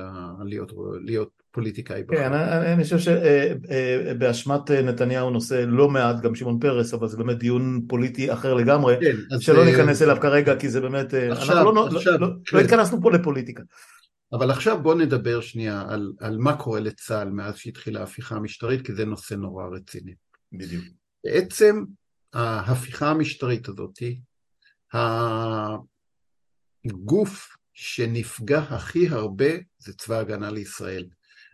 [0.46, 0.72] להיות,
[1.06, 2.04] להיות פוליטיקאי.
[2.10, 7.38] כן, אני, אני חושב שבאשמת נתניהו נושא לא מעט, גם שמעון פרס, אבל זה באמת
[7.38, 11.88] דיון פוליטי אחר לגמרי, כן, שלא ניכנס אליו כרגע, כי זה באמת, עכשיו, אנחנו לא,
[11.96, 12.58] עכשיו, לא, לא, כן.
[12.58, 13.64] לא התכנסנו פה לפוליטיקה.
[14.34, 18.94] אבל עכשיו בוא נדבר שנייה על, על מה קורה לצה"ל מאז שהתחילה ההפיכה המשטרית, כי
[18.94, 20.14] זה נושא נורא רציני.
[20.54, 20.86] בדיוק.
[21.24, 21.84] בעצם
[22.34, 23.98] ההפיכה המשטרית הזאת,
[26.86, 31.06] הגוף שנפגע הכי הרבה זה צבא הגנה לישראל.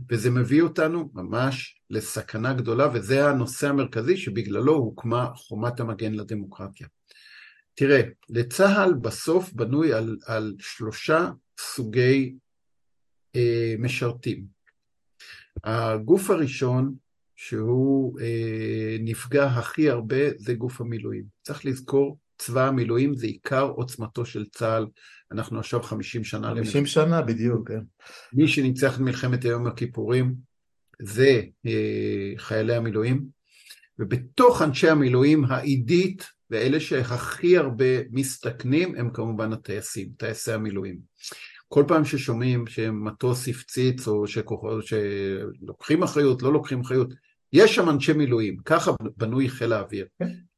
[0.09, 6.87] וזה מביא אותנו ממש לסכנה גדולה, וזה הנושא המרכזי שבגללו הוקמה חומת המגן לדמוקרטיה.
[7.75, 11.29] תראה, לצה"ל בסוף בנוי על, על שלושה
[11.59, 12.35] סוגי
[13.35, 14.45] אה, משרתים.
[15.63, 16.95] הגוף הראשון
[17.35, 21.23] שהוא אה, נפגע הכי הרבה זה גוף המילואים.
[21.41, 24.85] צריך לזכור, צבא המילואים זה עיקר עוצמתו של צה"ל,
[25.31, 26.49] אנחנו עכשיו 50 שנה.
[26.49, 27.79] 50 שנה בדיוק, כן.
[28.33, 30.35] מי שניצח את מלחמת היום הכיפורים
[31.01, 33.25] זה אה, חיילי המילואים,
[33.99, 40.99] ובתוך אנשי המילואים העידית ואלה שהכי הרבה מסתכנים הם כמובן הטייסים, טייסי המילואים.
[41.67, 47.13] כל פעם ששומעים שמטוס הפציץ או שכוחות, שלוקחים אחריות, לא לוקחים אחריות,
[47.53, 50.05] יש שם אנשי מילואים, ככה בנוי חיל האוויר.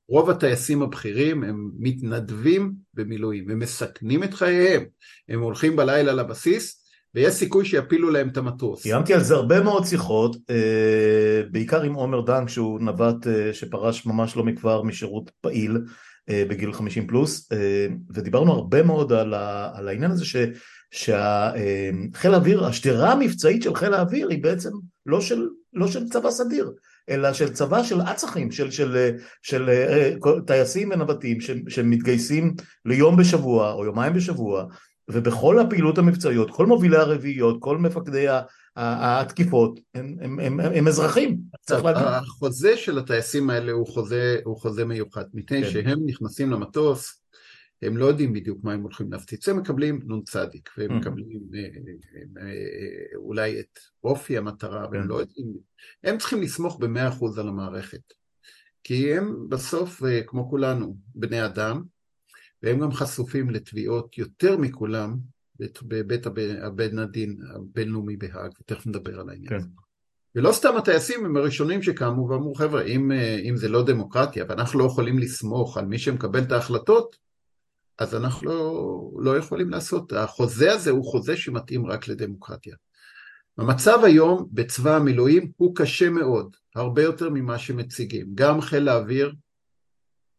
[0.10, 4.84] רוב הטייסים הבכירים הם מתנדבים במילואים, הם מסכנים את חייהם,
[5.30, 8.84] הם הולכים בלילה לבסיס, ויש סיכוי שיפילו להם את המטוס.
[8.84, 14.06] קיימתי על זה הרבה מאוד שיחות, אה, בעיקר עם עומר דן, כשהוא נווט אה, שפרש
[14.06, 15.78] ממש לא מכבר משירות פעיל
[16.30, 17.50] אה, בגיל 50 פלוס,
[18.13, 19.34] ודיברנו הרבה מאוד על,
[19.88, 20.36] העניין הזה ש...
[20.91, 24.69] שהחיל האוויר, השדרה המבצעית של חיל האוויר היא בעצם
[25.06, 26.72] לא של, לא של צבא סדיר,
[27.10, 29.69] אלא של צבא של אצ"חים, של, של, של,
[30.22, 34.65] של טייסים ונווטים שמתגייסים ליום בשבוע או יומיים בשבוע
[35.10, 38.26] ובכל הפעילות המבצעיות, כל מובילי הרביעיות, כל מפקדי
[38.76, 42.04] התקיפות הם, הם, הם, הם אזרחים, צריך להגיד.
[42.04, 45.69] החוזה של הטייסים האלה הוא חוזה, הוא חוזה מיוחד, מפני כן.
[45.69, 47.18] שהם נכנסים למטוס
[47.82, 50.36] הם לא יודעים בדיוק מה הם הולכים להפציץ, הם מקבלים נ"צ,
[50.78, 50.94] והם mm.
[50.94, 55.08] מקבלים אה, אה, אה, אולי את אופי המטרה, והם כן.
[55.08, 55.54] לא יודעים,
[56.04, 58.13] הם צריכים לסמוך במאה אחוז על המערכת,
[58.84, 61.84] כי הם בסוף, כמו כולנו, בני אדם,
[62.63, 65.18] והם גם חשופים לתביעות יותר מכולם
[65.82, 66.26] בבית
[66.62, 69.56] הבן הדין הבינלאומי בהאג, ותכף נדבר על העניין כן.
[69.56, 69.68] הזה.
[70.36, 73.12] ולא סתם הטייסים הם הראשונים שקמו ואמרו חבר'ה אם,
[73.50, 77.29] אם זה לא דמוקרטיה ואנחנו לא יכולים לסמוך על מי שמקבל את ההחלטות
[77.99, 82.75] אז אנחנו לא, לא יכולים לעשות, החוזה הזה הוא חוזה שמתאים רק לדמוקרטיה.
[83.57, 88.27] המצב היום בצבא המילואים הוא קשה מאוד, הרבה יותר ממה שמציגים.
[88.35, 89.33] גם חיל האוויר,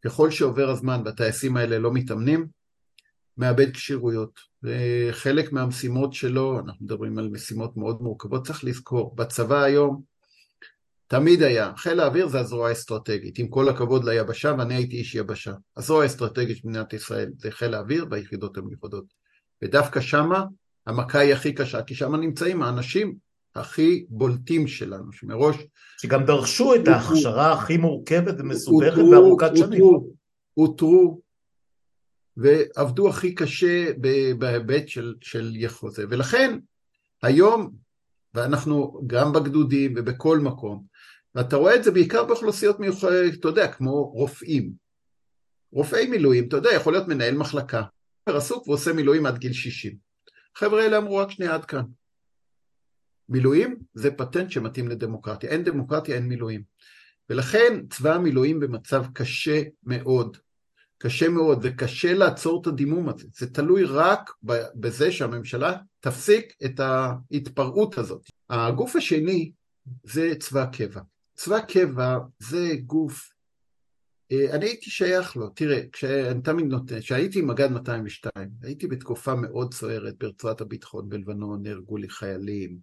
[0.04, 2.46] ככל שעובר הזמן והטייסים האלה לא מתאמנים,
[3.36, 4.40] מאבד כשירויות.
[4.62, 10.02] וחלק מהמשימות שלו, אנחנו מדברים על משימות מאוד מורכבות, צריך לזכור, בצבא היום
[11.10, 15.52] תמיד היה, חיל האוויר זה הזרוע האסטרטגית, עם כל הכבוד ליבשה, ואני הייתי איש יבשה.
[15.76, 19.04] הזרוע האסטרטגית של מדינת ישראל זה חיל האוויר והיחידות המיוחדות.
[19.62, 20.44] ודווקא שמה
[20.86, 23.14] המכה היא הכי קשה, כי שמה נמצאים האנשים
[23.54, 25.56] הכי בולטים שלנו, שמראש...
[26.02, 29.82] שגם דרשו את ההכשרה הכי מורכבת ומסובכת וארוכת שנים.
[30.56, 31.20] אותרו
[32.36, 33.92] ועבדו הכי קשה
[34.38, 36.04] בהיבט של, של יחוזה.
[36.10, 36.58] ולכן
[37.22, 37.70] היום,
[38.34, 40.89] ואנחנו גם בגדודים ובכל מקום,
[41.34, 44.72] ואתה רואה את זה בעיקר באוכלוסיות מיוחדות, אתה יודע, כמו רופאים.
[45.72, 47.82] רופאי מילואים, אתה יודע, יכול להיות מנהל מחלקה,
[48.26, 49.96] עסוק ועושה מילואים עד גיל 60.
[50.56, 51.82] חבר'ה אלה אמרו רק שנייה עד כאן.
[53.28, 56.62] מילואים זה פטנט שמתאים לדמוקרטיה, אין דמוקרטיה אין מילואים.
[57.30, 60.36] ולכן צבא המילואים במצב קשה מאוד,
[60.98, 63.26] קשה מאוד, וקשה לעצור את הדימום הזה.
[63.36, 64.30] זה תלוי רק
[64.74, 68.30] בזה שהממשלה תפסיק את ההתפרעות הזאת.
[68.50, 69.52] הגוף השני
[70.04, 71.00] זה צבא קבע.
[71.40, 73.32] צבא קבע זה גוף
[74.32, 79.74] אה, אני הייתי שייך לו, תראה, כשאני תמיד נותן, כשהייתי מג"ד 202, הייתי בתקופה מאוד
[79.74, 82.78] סוערת ברצועת הביטחון בלבנון, נהרגו לי חיילים,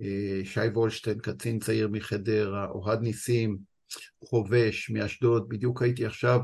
[0.00, 3.58] אה, שי וולשטיין, קצין צעיר מחדרה, אוהד ניסים,
[4.24, 6.40] חובש מאשדוד, בדיוק הייתי עכשיו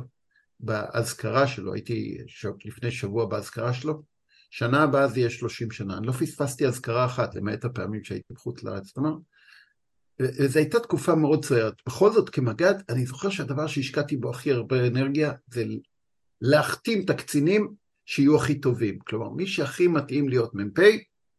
[0.60, 2.18] באזכרה שלו, הייתי
[2.64, 4.02] לפני שבוע באזכרה שלו,
[4.50, 8.62] שנה הבאה זה יהיה 30 שנה, אני לא פספסתי אזכרה אחת, למעט הפעמים שהייתי בחוץ
[8.62, 9.14] לארץ, זאת אומרת,
[10.20, 11.74] וזו הייתה תקופה מאוד סוערת.
[11.86, 15.64] בכל זאת, כמג"ד, אני זוכר שהדבר שהשקעתי בו הכי הרבה אנרגיה זה
[16.40, 17.74] להחתים את הקצינים
[18.06, 18.98] שיהיו הכי טובים.
[18.98, 20.80] כלומר, מי שהכי מתאים להיות מ"פ,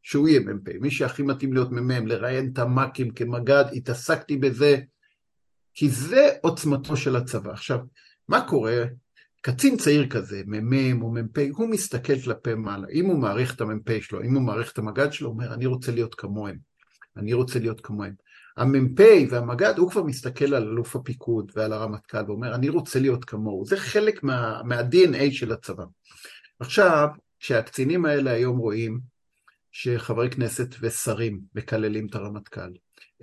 [0.04, 0.70] שהוא יהיה מ"פ.
[0.82, 4.78] מי שהכי מתאים להיות מ"מ, לראיין את המ"כים כמג"ד, התעסקתי בזה,
[5.74, 7.52] כי זה עוצמתו של הצבא.
[7.52, 7.80] עכשיו,
[8.28, 8.84] מה קורה?
[9.42, 12.88] קצין צעיר כזה, מ"מ או מ"פ, הוא מסתכל כלפי מעלה.
[12.94, 15.66] אם הוא מעריך את המ"פ שלו, אם הוא מעריך את המג"ד שלו, הוא אומר, אני
[15.66, 16.58] רוצה להיות כמוהם.
[17.18, 18.14] אני רוצה להיות כמוהם.
[18.58, 23.66] המ"פ והמג"ד, הוא כבר מסתכל על אלוף הפיקוד ועל הרמטכ"ל ואומר, אני רוצה להיות כמוהו.
[23.66, 25.84] זה חלק מה, מה-DNA של הצבא.
[26.60, 27.08] עכשיו,
[27.40, 29.00] כשהקצינים האלה היום רואים
[29.72, 32.72] שחברי כנסת ושרים מקללים את הרמטכ"ל,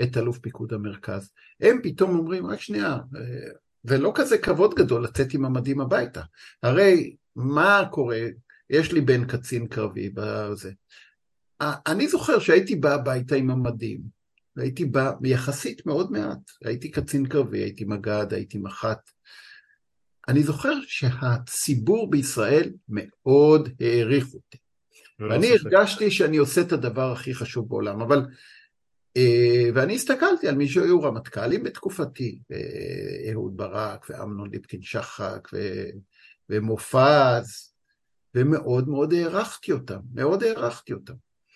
[0.03, 2.99] את אלוף פיקוד המרכז, הם פתאום אומרים, רק שנייה,
[3.83, 6.23] זה לא כזה כבוד גדול לצאת עם המדים הביתה.
[6.63, 8.21] הרי מה קורה?
[8.71, 10.73] יש לי בן קצין קרבי בזה.
[11.87, 14.22] אני זוכר שהייתי בא הביתה עם המדים,
[14.57, 19.11] והייתי בא יחסית מאוד מעט, הייתי קצין קרבי, הייתי מג"ד, הייתי מח"ט.
[20.29, 24.59] אני זוכר שהציבור בישראל מאוד העריך אותי.
[25.19, 28.27] ואני הרגשתי שאני עושה את הדבר הכי חשוב בעולם, אבל...
[29.17, 32.39] אה, ואני הסתכלתי על מי שהיו רמטכ"לים בתקופתי,
[33.33, 35.49] אהוד ברק ואמנון ליפקין שחק
[36.51, 37.73] ומופז,
[38.35, 41.15] ומאוד מאוד הערכתי אותם, מאוד הערכתי אותם.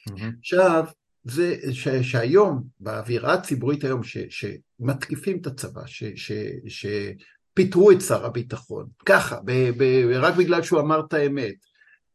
[0.09, 0.23] Mm-hmm.
[0.39, 0.85] עכשיו,
[1.29, 6.33] זה ש, שהיום, באווירה הציבורית היום, ש, שמתקיפים את הצבא, ש, ש,
[6.69, 9.83] שפיטרו את שר הביטחון, ככה, ב, ב,
[10.15, 11.55] רק בגלל שהוא אמר את האמת,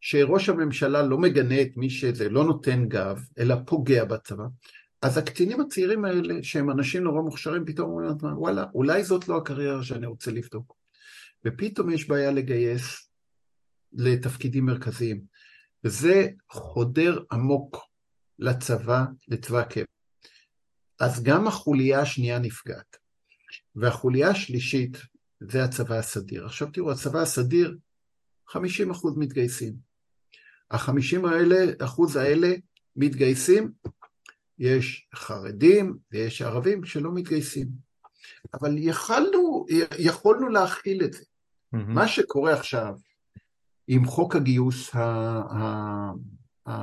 [0.01, 4.45] שראש הממשלה לא מגנה את מי שזה, לא נותן גב, אלא פוגע בצבא,
[5.01, 9.37] אז הקצינים הצעירים האלה, שהם אנשים נורא מוכשרים, פתאום אומרים לעצמם, וואלה, אולי זאת לא
[9.37, 10.75] הקריירה שאני רוצה לבדוק.
[11.45, 13.09] ופתאום יש בעיה לגייס
[13.93, 15.21] לתפקידים מרכזיים.
[15.83, 17.90] וזה חודר עמוק
[18.39, 19.85] לצבא, לצבא הקבע.
[20.99, 22.97] אז גם החוליה השנייה נפגעת.
[23.75, 24.97] והחוליה השלישית
[25.39, 26.45] זה הצבא הסדיר.
[26.45, 27.77] עכשיו תראו, הצבא הסדיר,
[28.47, 29.73] 50 אחוז מתגייסים.
[30.71, 32.53] החמישים האלה, אחוז האלה
[32.95, 33.71] מתגייסים,
[34.59, 37.67] יש חרדים ויש ערבים שלא מתגייסים.
[38.53, 39.65] אבל יכלנו,
[39.99, 41.23] יכולנו להכיל את זה.
[41.23, 41.77] Mm-hmm.
[41.77, 42.93] מה שקורה עכשיו
[43.87, 46.11] עם חוק הגיוס ה, ה,
[46.69, 46.73] ה,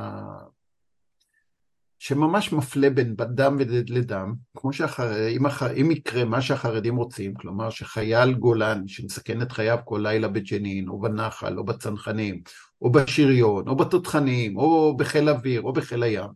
[1.99, 3.59] שממש מפלה בין דם
[3.89, 5.47] לדם, כמו שאם
[5.81, 11.01] אם יקרה מה שהחרדים רוצים, כלומר שחייל גולן שמסכן את חייו כל לילה בג'נין, או
[11.01, 12.43] בנחל, או בצנחנים,
[12.83, 16.31] או בשריון, או בתותחנים, או בחיל אוויר, או בחיל הים,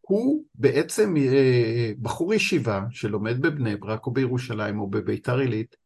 [0.00, 5.76] הוא בעצם אה, בחור ישיבה שלומד בבני ברק או בירושלים או בביתר עילית,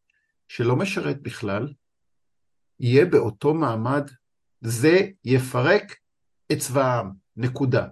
[0.47, 1.73] שלא משרת בכלל,
[2.79, 4.09] יהיה באותו מעמד,
[4.61, 5.95] זה יפרק
[6.51, 7.87] את צבא העם, נקודה.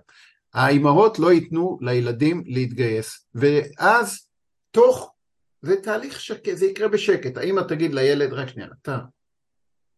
[0.57, 4.27] האימהות לא ייתנו לילדים להתגייס, ואז
[4.71, 5.13] תוך,
[5.61, 8.99] זה תהליך שקט, זה יקרה בשקט, האמא תגיד לילד, רק שנייה, אתה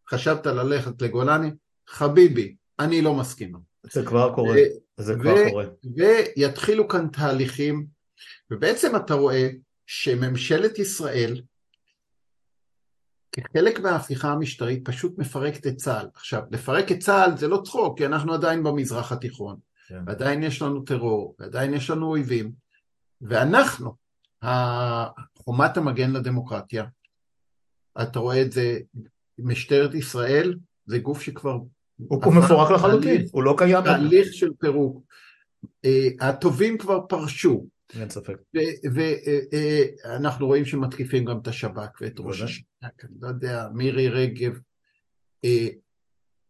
[0.10, 1.52] חשבת ללכת לגולני?
[1.88, 3.60] חביבי, אני לא מסכימה.
[3.84, 4.58] זה כבר קורה,
[4.98, 5.65] זה כבר ו- קורה.
[5.95, 7.86] ויתחילו כאן תהליכים,
[8.52, 9.50] ובעצם אתה רואה
[9.86, 11.41] שממשלת ישראל,
[13.32, 16.08] כחלק מההפיכה המשטרית, פשוט מפרקת את צה"ל.
[16.15, 19.69] עכשיו, לפרק את צה"ל זה לא צחוק, כי אנחנו עדיין במזרח התיכון.
[19.89, 20.04] כן.
[20.06, 22.52] ועדיין יש לנו טרור, ועדיין יש לנו אויבים,
[23.21, 23.95] ואנחנו,
[25.38, 26.86] חומת המגן לדמוקרטיה,
[28.02, 28.80] אתה רואה את זה,
[29.39, 31.58] משטרת ישראל זה גוף שכבר...
[31.97, 33.84] הוא, הוא מפורק לחלוטין, הוא לא קיים.
[33.84, 35.04] תהליך של פירוק.
[35.65, 37.67] Uh, הטובים כבר פרשו.
[37.99, 38.38] אין ספק.
[38.93, 44.10] ואנחנו uh, uh, רואים שמתקיפים גם את השב"כ ואת ראש השב"כ, אני לא יודע, מירי
[44.10, 44.60] רגב.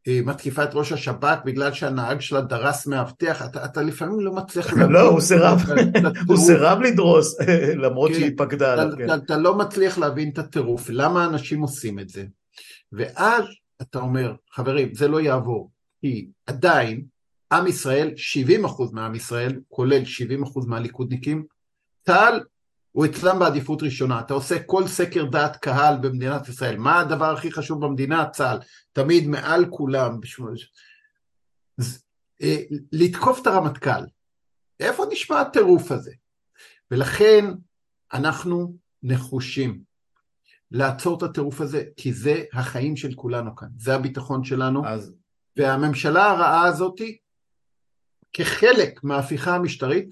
[0.09, 4.73] Uh, מתקיפה את ראש השב"כ בגלל שהנהג שלה דרס מאבטח, אתה, אתה לפעמים לא מצליח...
[4.89, 5.61] לא, הוא סירב,
[6.27, 7.37] הוא סירב לדרוס,
[7.75, 8.97] למרות שהיא כן, פקדה עליו.
[8.97, 9.13] כן.
[9.13, 12.25] אתה לא מצליח להבין את הטירוף, למה אנשים עושים את זה.
[12.91, 13.43] ואז
[13.81, 17.03] אתה אומר, חברים, זה לא יעבור, כי עדיין
[17.51, 18.13] עם ישראל,
[18.65, 20.01] 70% מעם ישראל, כולל
[20.45, 21.43] 70% מהליכודניקים,
[22.05, 22.43] צה"ל
[22.91, 24.19] הוא אצלם בעדיפות ראשונה.
[24.19, 28.29] אתה עושה כל סקר דעת קהל במדינת ישראל, מה הדבר הכי חשוב במדינה?
[28.29, 28.59] צה"ל.
[28.93, 30.19] תמיד מעל כולם.
[32.41, 32.57] אה,
[32.91, 34.05] לתקוף את הרמטכ"ל.
[34.79, 36.11] איפה נשמע הטירוף הזה?
[36.91, 37.45] ולכן
[38.13, 39.89] אנחנו נחושים.
[40.71, 45.13] לעצור את הטירוף הזה, כי זה החיים של כולנו כאן, זה הביטחון שלנו, אז...
[45.57, 47.17] והממשלה הרעה הזאתי,
[48.33, 50.09] כחלק מההפיכה המשטרית,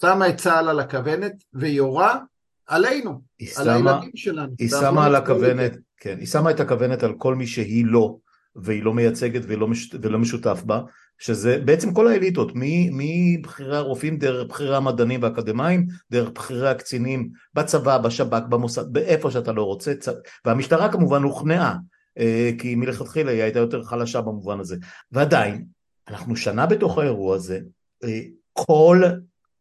[0.00, 2.18] שמה את צה"ל על הכוונת ויורה
[2.66, 3.20] עלינו,
[3.56, 4.52] על הילדים שלנו.
[4.58, 8.16] היא שמה על הכוונת, כן, היא שמה את הכוונת על כל מי שהיא לא,
[8.56, 10.80] והיא לא מייצגת ולא, מש, ולא משותף בה,
[11.18, 12.52] שזה בעצם כל האליטות,
[12.92, 19.62] מבכירי הרופאים דרך בכירי המדענים והאקדמאים, דרך בכירי הקצינים בצבא, בשב"כ, במוסד, באיפה שאתה לא
[19.62, 20.08] רוצה, צ...
[20.44, 21.76] והמשטרה כמובן הוכנעה,
[22.18, 24.76] אה, כי מלכתחילה היא הייתה יותר חלשה במובן הזה,
[25.12, 25.64] ועדיין,
[26.08, 27.60] אנחנו שנה בתוך האירוע הזה,
[28.04, 28.20] אה,
[28.52, 29.02] כל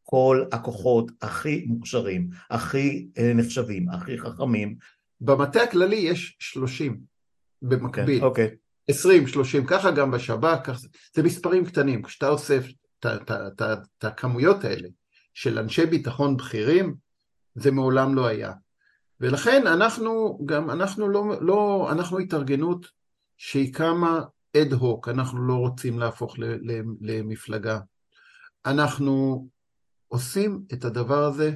[0.10, 4.76] כל הכוחות הכי מוכשרים, הכי אה, נחשבים, הכי חכמים.
[5.22, 7.00] במטה הכללי יש 30
[7.62, 8.24] במקביל.
[8.24, 8.46] אוקיי.
[8.46, 8.92] Okay, okay.
[8.92, 10.80] 20, 30, ככה גם בשב"כ, כך...
[11.16, 12.04] זה מספרים קטנים.
[12.04, 12.68] כשאתה אוסף
[13.00, 14.88] את הכמויות האלה
[15.34, 16.96] של אנשי ביטחון בכירים,
[17.56, 18.52] זה מעולם לא היה.
[19.20, 22.88] ולכן אנחנו גם, אנחנו לא, לא אנחנו התארגנות
[23.38, 24.22] שהיא קמה
[24.58, 26.36] אד הוק, אנחנו לא רוצים להפוך
[27.02, 27.80] למפלגה.
[28.66, 29.48] אנחנו
[30.10, 31.52] עושים את הדבר הזה,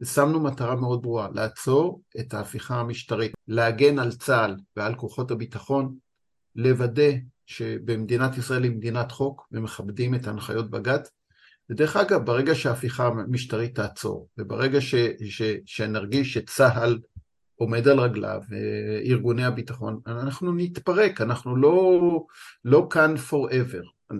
[0.00, 5.96] ושמנו מטרה מאוד ברורה, לעצור את ההפיכה המשטרית, להגן על צה"ל ועל כוחות הביטחון,
[6.56, 7.10] לוודא
[7.46, 11.10] שבמדינת ישראל היא מדינת חוק ומכבדים את הנחיות בג"ץ.
[11.70, 16.98] ודרך אגב, ברגע שההפיכה המשטרית תעצור, וברגע ש, ש, שנרגיש שצה"ל
[17.54, 18.40] עומד על רגליו,
[19.06, 22.00] ארגוני הביטחון, אנחנו נתפרק, אנחנו לא,
[22.64, 24.14] לא כאן forever.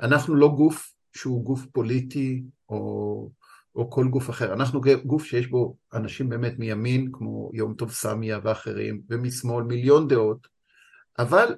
[0.00, 3.30] אנחנו לא גוף שהוא גוף פוליטי או,
[3.74, 4.52] או כל גוף אחר.
[4.52, 10.48] אנחנו גוף שיש בו אנשים באמת מימין, כמו יום טוב סמיה ואחרים, ומשמאל, מיליון דעות,
[11.18, 11.54] אבל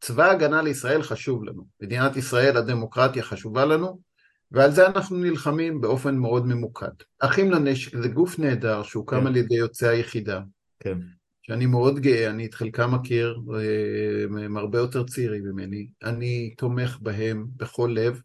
[0.00, 1.66] צבא ההגנה לישראל חשוב לנו.
[1.82, 4.00] מדינת ישראל, הדמוקרטיה חשובה לנו,
[4.52, 6.94] ועל זה אנחנו נלחמים באופן מאוד ממוקד.
[7.20, 9.26] אחים לנשק זה גוף נהדר שהוקם כן.
[9.26, 10.40] על ידי יוצאי היחידה.
[10.80, 10.98] כן.
[11.42, 16.98] שאני מאוד גאה, אני את חלקם מכיר, אה, הם הרבה יותר צעירים ממני, אני תומך
[17.00, 18.20] בהם בכל לב,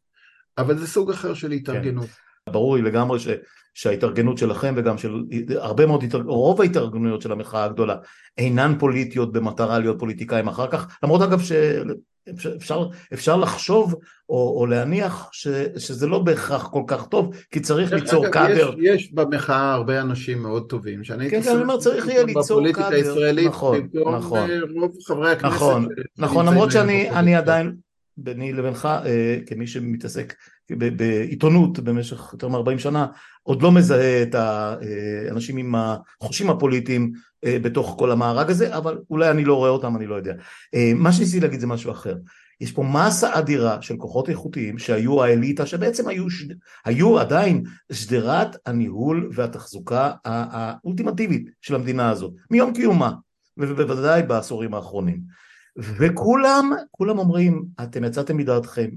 [0.57, 2.05] אבל זה סוג אחר של התארגנות.
[2.05, 2.51] כן.
[2.51, 3.27] ברור לי לגמרי ש,
[3.73, 5.23] שההתארגנות שלכם וגם של
[5.55, 7.95] הרבה מאוד, רוב ההתארגנויות של המחאה הגדולה
[8.37, 13.95] אינן פוליטיות במטרה להיות פוליטיקאים אחר כך, למרות אגב שאפשר אפשר לחשוב
[14.29, 18.73] או, או להניח ש, שזה לא בהכרח כל כך טוב, כי צריך ליצור קאדר.
[18.77, 22.41] יש, יש במחאה הרבה אנשים מאוד טובים, שאני כן, כן, אני אומר, צריך יהיה ליצור
[22.43, 22.71] קאדר.
[22.71, 24.49] בפוליטיקה הישראלית, נכון, נכון.
[24.75, 25.55] רוב חברי הכנסת.
[25.55, 25.87] נכון,
[26.17, 27.75] נכון, למרות שאני עדיין...
[28.17, 30.33] ביני לבינך אה, כמי שמתעסק
[30.69, 33.07] בעיתונות במשך יותר מ-40 שנה
[33.43, 37.11] עוד לא מזהה את האנשים עם החושים הפוליטיים
[37.45, 40.33] אה, בתוך כל המארג הזה אבל אולי אני לא רואה אותם אני לא יודע.
[40.75, 42.15] אה, מה שניסיתי להגיד זה משהו אחר.
[42.61, 46.55] יש פה מסה אדירה של כוחות איכותיים שהיו האליטה שבעצם היו, שד...
[46.85, 53.11] היו עדיין שדרת הניהול והתחזוקה האולטימטיבית של המדינה הזאת מיום קיומה
[53.57, 55.42] ובוודאי בעשורים האחרונים
[55.77, 58.89] וכולם, כולם אומרים, אתם יצאתם מדעתכם,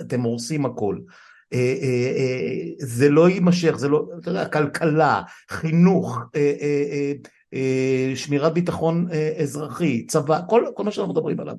[0.00, 0.98] אתם הורסים הכל.
[1.52, 6.18] אה, אה, אה, זה לא יימשך, זה לא, אתה יודע, כלכלה, חינוך,
[8.14, 9.08] שמירת ביטחון
[9.42, 11.54] אזרחי, צבא, כל, כל מה שאנחנו מדברים עליו.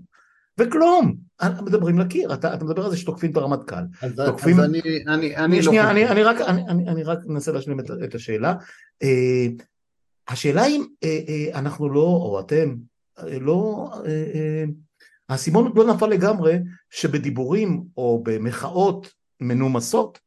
[0.58, 1.16] וכלום,
[1.62, 3.84] מדברים לקיר, אתה, אתה מדבר על זה שתוקפים את הרמטכ"ל.
[4.02, 4.60] אז, תוקפים...
[4.60, 5.90] אז אני, אני, אני שנייה, לא...
[5.90, 8.54] אני, אני, רק, אני, אני, אני רק מנסה להשלים את, את השאלה.
[10.28, 10.84] השאלה אם
[11.54, 12.76] אנחנו לא, או אתם,
[13.24, 14.64] לא, אה, אה,
[15.30, 16.58] האסימון לא נפל לגמרי
[16.90, 20.20] שבדיבורים או במחאות מנומסות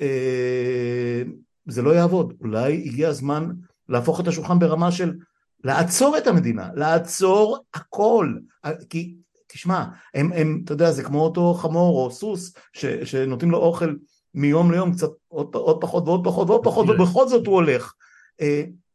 [0.00, 1.22] אה,
[1.66, 3.50] זה לא יעבוד, אולי הגיע הזמן
[3.88, 5.14] להפוך את השולחן ברמה של
[5.64, 8.34] לעצור את המדינה, לעצור הכל,
[8.90, 13.58] כי תשמע, הם, הם, אתה יודע, זה כמו אותו חמור או סוס ש, שנותנים לו
[13.58, 13.94] אוכל
[14.34, 17.92] מיום ליום קצת עוד, עוד פחות ועוד פחות ועוד פחות ובכל זאת הוא הולך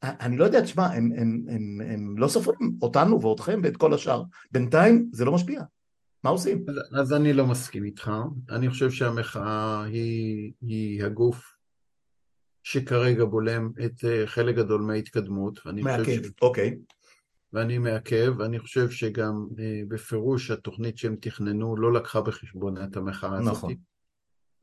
[0.03, 4.23] אני לא יודע, תשמע, הם, הם, הם, הם לא סופרים אותנו ואותכם ואת כל השאר.
[4.51, 5.61] בינתיים זה לא משפיע.
[6.23, 6.65] מה עושים?
[6.69, 8.11] אז, אז אני לא מסכים איתך.
[8.49, 11.55] אני חושב שהמחאה היא, היא הגוף
[12.63, 15.59] שכרגע בולם את אה, חלק גדול מההתקדמות.
[15.65, 16.31] מעכב, ש...
[16.41, 16.77] אוקיי.
[17.53, 23.37] ואני מעכב, ואני חושב שגם אה, בפירוש התוכנית שהם תכננו לא לקחה בחשבון את המחאה
[23.37, 23.71] הזאת.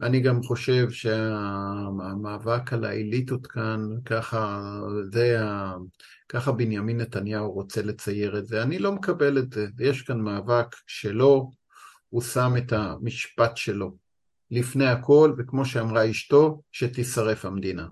[0.03, 4.71] אני גם חושב שהמאבק על האליטות כאן, ככה,
[5.13, 5.39] זה,
[6.29, 8.63] ככה בנימין נתניהו רוצה לצייר את זה.
[8.63, 9.67] אני לא מקבל את זה.
[9.79, 11.51] יש כאן מאבק שלו,
[12.09, 13.97] הוא שם את המשפט שלו
[14.51, 17.87] לפני הכל, וכמו שאמרה אשתו, שתישרף המדינה.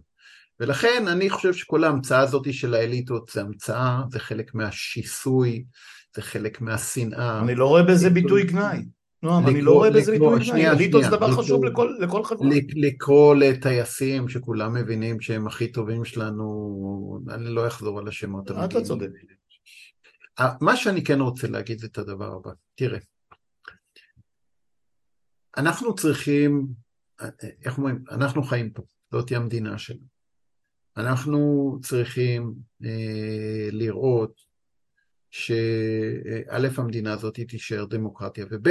[0.61, 5.65] ולכן אני חושב שכל ההמצאה הזאת של האליטות זה המצאה, זה חלק מהשיסוי,
[6.17, 7.41] זה חלק מהשנאה.
[7.41, 8.85] אני לא רואה בזה ביטוי גנאי.
[9.25, 11.65] נועם, אני לא רואה בזה ביטוי גנאי, אליטות זה דבר חשוב
[12.01, 12.49] לכל חברה.
[12.75, 18.71] לקרוא לטייסים שכולם מבינים שהם הכי טובים שלנו, אני לא אחזור על השמות המגיעים.
[18.71, 19.09] אתה צודק.
[20.61, 22.99] מה שאני כן רוצה להגיד זה את הדבר הבא, תראה,
[25.57, 26.67] אנחנו צריכים,
[27.65, 30.15] איך אומרים, אנחנו חיים פה, זאת היא המדינה שלנו.
[30.97, 32.55] אנחנו צריכים
[32.85, 34.41] אה, לראות
[35.31, 38.69] שא' המדינה הזאת תישאר דמוקרטיה, וב',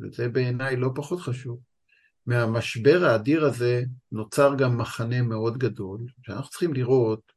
[0.00, 1.58] וזה בעיניי לא פחות חשוב,
[2.26, 3.82] מהמשבר האדיר הזה
[4.12, 7.32] נוצר גם מחנה מאוד גדול, שאנחנו צריכים לראות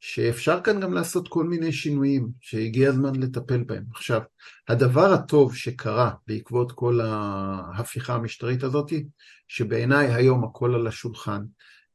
[0.00, 3.84] שאפשר כאן גם לעשות כל מיני שינויים שהגיע הזמן לטפל בהם.
[3.90, 4.20] עכשיו,
[4.68, 8.92] הדבר הטוב שקרה בעקבות כל ההפיכה המשטרית הזאת,
[9.48, 11.42] שבעיניי היום הכל על השולחן,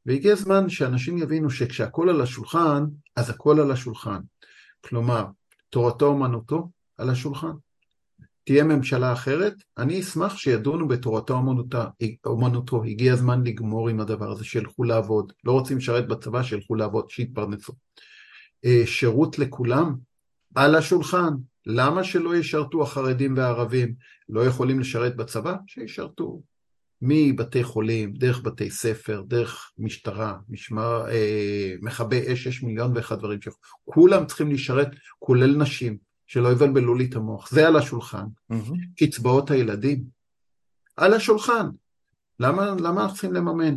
[0.06, 2.84] והגיע הזמן שאנשים יבינו שכשהכול על השולחן,
[3.16, 4.20] אז הכל על השולחן.
[4.80, 5.24] כלומר,
[5.70, 7.52] תורתו אומנותו על השולחן.
[8.44, 11.40] תהיה ממשלה אחרת, אני אשמח שידונו בתורתו
[12.26, 12.84] אומנותו.
[12.84, 15.32] הגיע הזמן לגמור עם הדבר הזה, שילכו לעבוד.
[15.44, 17.72] לא רוצים לשרת בצבא, שילכו לעבוד, שיתפרנסו.
[18.64, 19.94] אה, שירות לכולם,
[20.54, 21.34] על השולחן.
[21.66, 23.94] למה שלא ישרתו החרדים והערבים?
[24.28, 25.56] לא יכולים לשרת בצבא?
[25.66, 26.42] שישרתו.
[27.02, 33.42] מבתי חולים, דרך בתי ספר, דרך משטרה, משמר, אה, מכבי אש, יש מיליון ואחד דברים
[33.42, 33.48] ש...
[33.84, 34.88] כולם צריכים לשרת,
[35.18, 35.96] כולל נשים,
[36.32, 37.50] שלא יבלבלו לי את המוח.
[37.50, 38.24] זה על השולחן.
[38.52, 38.76] Mm-hmm.
[38.96, 40.04] קצבאות הילדים,
[40.96, 41.66] על השולחן.
[42.40, 43.76] למה, למה אנחנו צריכים לממן?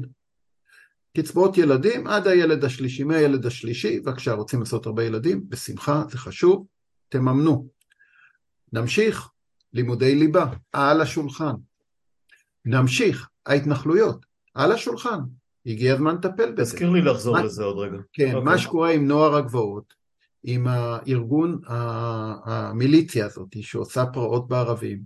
[1.17, 6.65] קצבאות ילדים עד הילד השלישי, מהילד השלישי, בבקשה, רוצים לעשות הרבה ילדים, בשמחה, זה חשוב,
[7.09, 7.67] תממנו.
[8.73, 9.29] נמשיך,
[9.73, 11.53] לימודי ליבה, על השולחן.
[12.65, 15.19] נמשיך, ההתנחלויות, על השולחן,
[15.65, 16.63] הגיע הזמן לטפל בזה.
[16.63, 17.97] תזכיר לי לחזור מה, לזה עוד רגע.
[18.13, 18.39] כן, okay.
[18.39, 18.57] מה אוקיי.
[18.59, 19.93] שקורה עם נוער הגבעות,
[20.47, 21.59] עם הארגון,
[22.45, 25.01] המיליציה הזאת שעושה פרעות בערבים,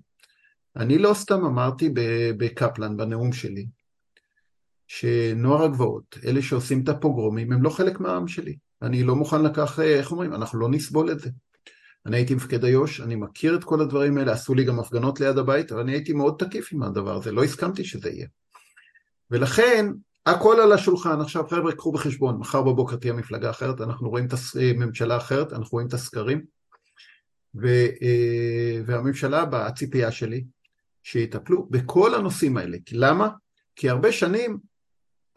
[0.75, 1.89] אני לא סתם אמרתי
[2.37, 3.67] בקפלן, בנאום שלי,
[4.87, 8.57] שנוער הגבעות, אלה שעושים את הפוגרומים, הם לא חלק מהעם שלי.
[8.81, 11.29] אני לא מוכן לקח, איך אומרים, אנחנו לא נסבול את זה.
[12.05, 15.37] אני הייתי מפקד איו"ש, אני מכיר את כל הדברים האלה, עשו לי גם הפגנות ליד
[15.37, 18.27] הבית, אבל אני הייתי מאוד תקיף עם הדבר הזה, לא הסכמתי שזה יהיה.
[19.31, 19.85] ולכן,
[20.29, 21.21] הכל על השולחן.
[21.21, 25.69] עכשיו חבר'ה, קחו בחשבון, מחר בבוקר תהיה מפלגה אחרת, אנחנו רואים את הממשלה אחרת, אנחנו
[25.71, 26.45] רואים את הסקרים,
[27.55, 27.67] ו,
[28.01, 30.43] אה, והממשלה הבאה, הציפייה שלי,
[31.03, 32.77] שיטפלו בכל הנושאים האלה.
[32.91, 33.29] למה?
[33.75, 34.57] כי הרבה שנים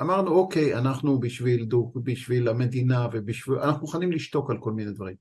[0.00, 1.66] אמרנו, אוקיי, אנחנו בשביל,
[1.96, 5.16] בשביל המדינה ובשביל, אנחנו מוכנים לשתוק על כל מיני דברים.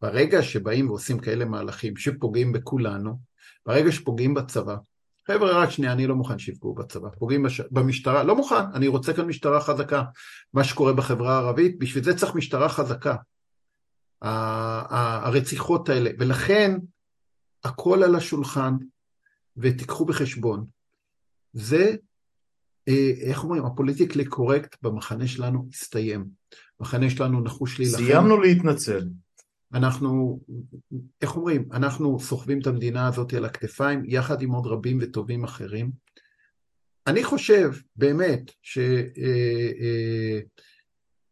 [0.00, 3.18] ברגע שבאים ועושים כאלה מהלכים שפוגעים בכולנו,
[3.66, 4.76] ברגע שפוגעים בצבא,
[5.26, 7.60] חבר'ה רק שנייה, אני לא מוכן שיפגעו בצבא, פוגעים בש...
[7.60, 10.02] במשטרה, לא מוכן, אני רוצה כאן משטרה חזקה,
[10.54, 13.16] מה שקורה בחברה הערבית, בשביל זה צריך משטרה חזקה,
[14.22, 16.76] הרציחות האלה, ולכן
[17.64, 18.74] הכל על השולחן,
[19.56, 20.64] ותיקחו בחשבון,
[21.52, 21.96] זה,
[22.88, 26.26] אה, איך אומרים, הפוליטיקלי קורקט במחנה שלנו הסתיים,
[26.80, 28.04] המחנה שלנו נחוש להילחם.
[28.04, 29.08] סיימנו להתנצל.
[29.74, 30.40] אנחנו,
[31.22, 35.90] איך אומרים, אנחנו סוחבים את המדינה הזאת על הכתפיים יחד עם עוד רבים וטובים אחרים.
[37.06, 39.18] אני חושב באמת שיש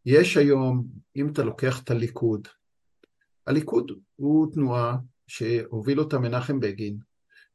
[0.06, 0.86] אה, אה, היום,
[1.16, 2.48] אם אתה לוקח את הליכוד,
[3.46, 6.98] הליכוד הוא תנועה שהוביל אותה מנחם בגין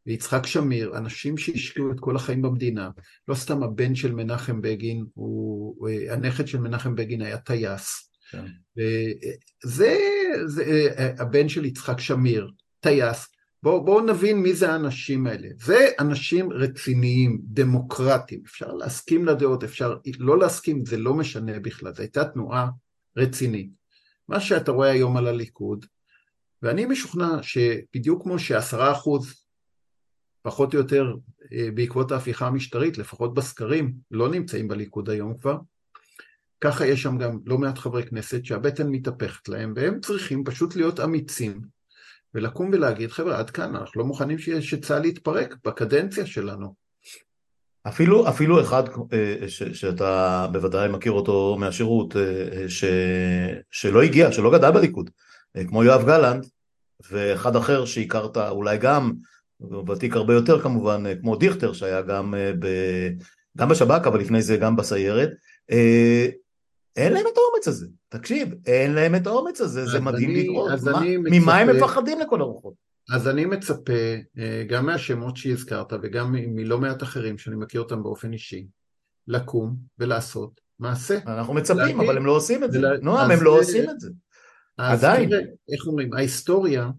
[0.05, 2.89] ויצחק שמיר, אנשים שהשקיעו את כל החיים במדינה.
[3.27, 8.11] לא סתם הבן של מנחם בגין, הוא, אה, הנכד של מנחם בגין היה טייס.
[8.31, 8.45] כן.
[9.63, 9.97] זה,
[10.45, 13.27] זה הבן של יצחק שמיר, טייס.
[13.63, 15.47] בואו בוא נבין מי זה האנשים האלה.
[15.59, 18.41] זה אנשים רציניים, דמוקרטיים.
[18.45, 21.93] אפשר להסכים לדעות, אפשר לא להסכים, זה לא משנה בכלל.
[21.93, 22.69] זו הייתה תנועה
[23.17, 23.69] רצינית.
[24.27, 25.85] מה שאתה רואה היום על הליכוד,
[26.61, 29.33] ואני משוכנע שבדיוק כמו שעשרה אחוז,
[30.41, 31.15] פחות או יותר
[31.53, 35.57] אה, בעקבות ההפיכה המשטרית, לפחות בסקרים, לא נמצאים בליכוד היום כבר,
[36.62, 40.99] ככה יש שם גם לא מעט חברי כנסת שהבטן מתהפכת להם, והם צריכים פשוט להיות
[40.99, 41.62] אמיצים,
[42.34, 46.74] ולקום ולהגיד, חבר'ה, עד כאן, אנחנו לא מוכנים שצה"ל יתפרק בקדנציה שלנו.
[47.88, 48.84] אפילו, אפילו אחד
[49.14, 52.86] אה, ש, שאתה בוודאי מכיר אותו מהשירות, אה, ש,
[53.72, 55.10] שלא הגיע, שלא גדל בליכוד,
[55.58, 56.45] אה, כמו יואב גלנט,
[57.12, 59.12] ואחד אחר שהכרת אולי גם,
[59.88, 62.34] ותיק הרבה יותר כמובן, כמו דיכטר שהיה גם,
[63.58, 65.30] גם בשב"כ, אבל לפני זה גם בסיירת,
[66.98, 70.72] אין להם את האומץ הזה, תקשיב, אין להם את האומץ הזה, זה מדהים לראות,
[71.08, 72.74] ממה הם מפחדים לכל הרוחות?
[73.14, 73.93] אז אני מצפה,
[74.38, 78.68] אה, גם מהשמות שהזכרת וגם מלא מעט אחרים שאני מכיר אותם באופן אישי,
[79.28, 81.20] לקום ולעשות מעשה.
[81.28, 82.80] אנחנו מצפים, אבל הם לא עושים את זה.
[83.02, 84.10] נועם, הם לא עושים את זה.
[84.78, 85.30] עדיין.
[85.74, 86.89] איך אומרים, ההיסטוריה,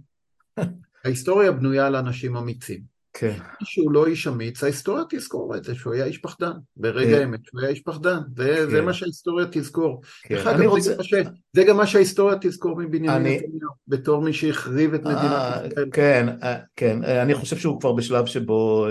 [1.04, 2.97] ההיסטוריה בנויה על אנשים אמיצים.
[3.18, 3.32] כן.
[3.62, 6.50] שהוא לא איש אמיץ, ההיסטוריה תזכור את זה, שהוא היה איש פחדן.
[6.76, 7.20] ברגע כן.
[7.20, 8.18] האמת, שהוא היה איש פחדן.
[8.36, 8.70] זה, כן.
[8.70, 10.02] זה מה שההיסטוריה תזכור.
[10.22, 10.34] כן.
[10.34, 10.94] דרך אני אגב, רוצה...
[10.94, 11.14] זה, ש...
[11.56, 15.88] זה גם מה שההיסטוריה תזכור מבנימין אני- נתניהו, בתור מי שהחריב את מדינת אה, ישראל.
[15.92, 18.86] כן, אה, כן, אה, אני חושב שהוא כבר בשלב שבו,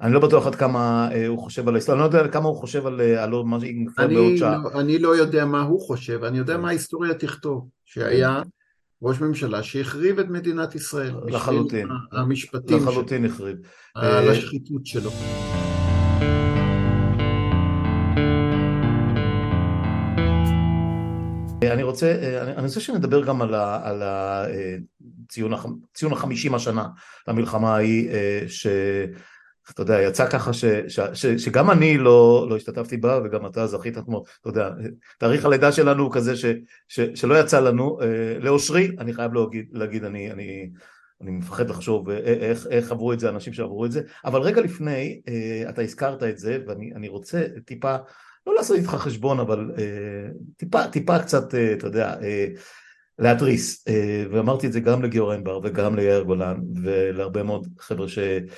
[0.00, 2.86] אני לא בטוח עד כמה הוא חושב על ההיסטוריה, אני לא יודע כמה הוא חושב
[2.86, 4.58] על על מה שיקרה בעוד שעה.
[4.64, 6.60] לא, אני לא יודע מה הוא חושב, אני יודע כן.
[6.60, 8.42] מה ההיסטוריה תכתוב, שהיה
[9.02, 11.14] ראש ממשלה שהחריב את מדינת ישראל.
[11.26, 11.88] לחלוטין.
[12.12, 13.56] המשפטים שלו, לחלוטין החריב.
[13.94, 15.10] על אה, השחיתות שלו.
[21.62, 24.76] אני רוצה, אני אני רוצה שנדבר גם על ה- על ה- אה,
[25.28, 26.86] ציון הח- ציון החמישים השנה
[27.28, 28.08] למלחמה ההיא,
[29.70, 33.46] אה, שאתה יודע, יצא ככה ש, ש, ש, שגם אני לא, לא השתתפתי בה וגם
[33.46, 34.70] אתה זכית כמו, אתה יודע,
[35.18, 36.44] תאריך הלידה שלנו הוא כזה ש,
[36.88, 40.70] ש, שלא יצא לנו, אה, לאושרי, אני חייב להגיד, להגיד אני, אני,
[41.20, 44.60] אני מפחד לחשוב אה, איך, איך עברו את זה אנשים שעברו את זה, אבל רגע
[44.60, 47.96] לפני, אה, אתה הזכרת את זה ואני אני רוצה טיפה
[48.46, 52.46] לא לעשות איתך חשבון, אבל אה, טיפה, טיפה קצת, אה, אתה יודע, אה,
[53.18, 53.88] להתריס.
[53.88, 58.50] אה, ואמרתי את זה גם לגיאור אנבר וגם ליאיר גולן ולהרבה מאוד חבר'ה שבאמת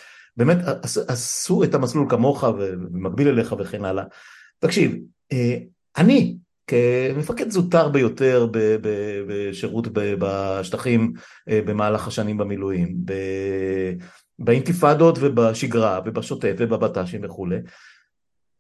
[0.83, 4.05] עש, עשו את המסלול כמוך ובמקביל אליך וכן הלאה.
[4.59, 4.97] תקשיב,
[5.33, 5.57] אה,
[5.97, 8.47] אני כמפקד זוטר ביותר
[9.27, 11.13] בשירות בשטחים
[11.49, 13.93] אה, במהלך השנים במילואים, ב-
[14.39, 17.57] באינתיפאדות ובשגרה ובשוטף ובבט"שים וכולי,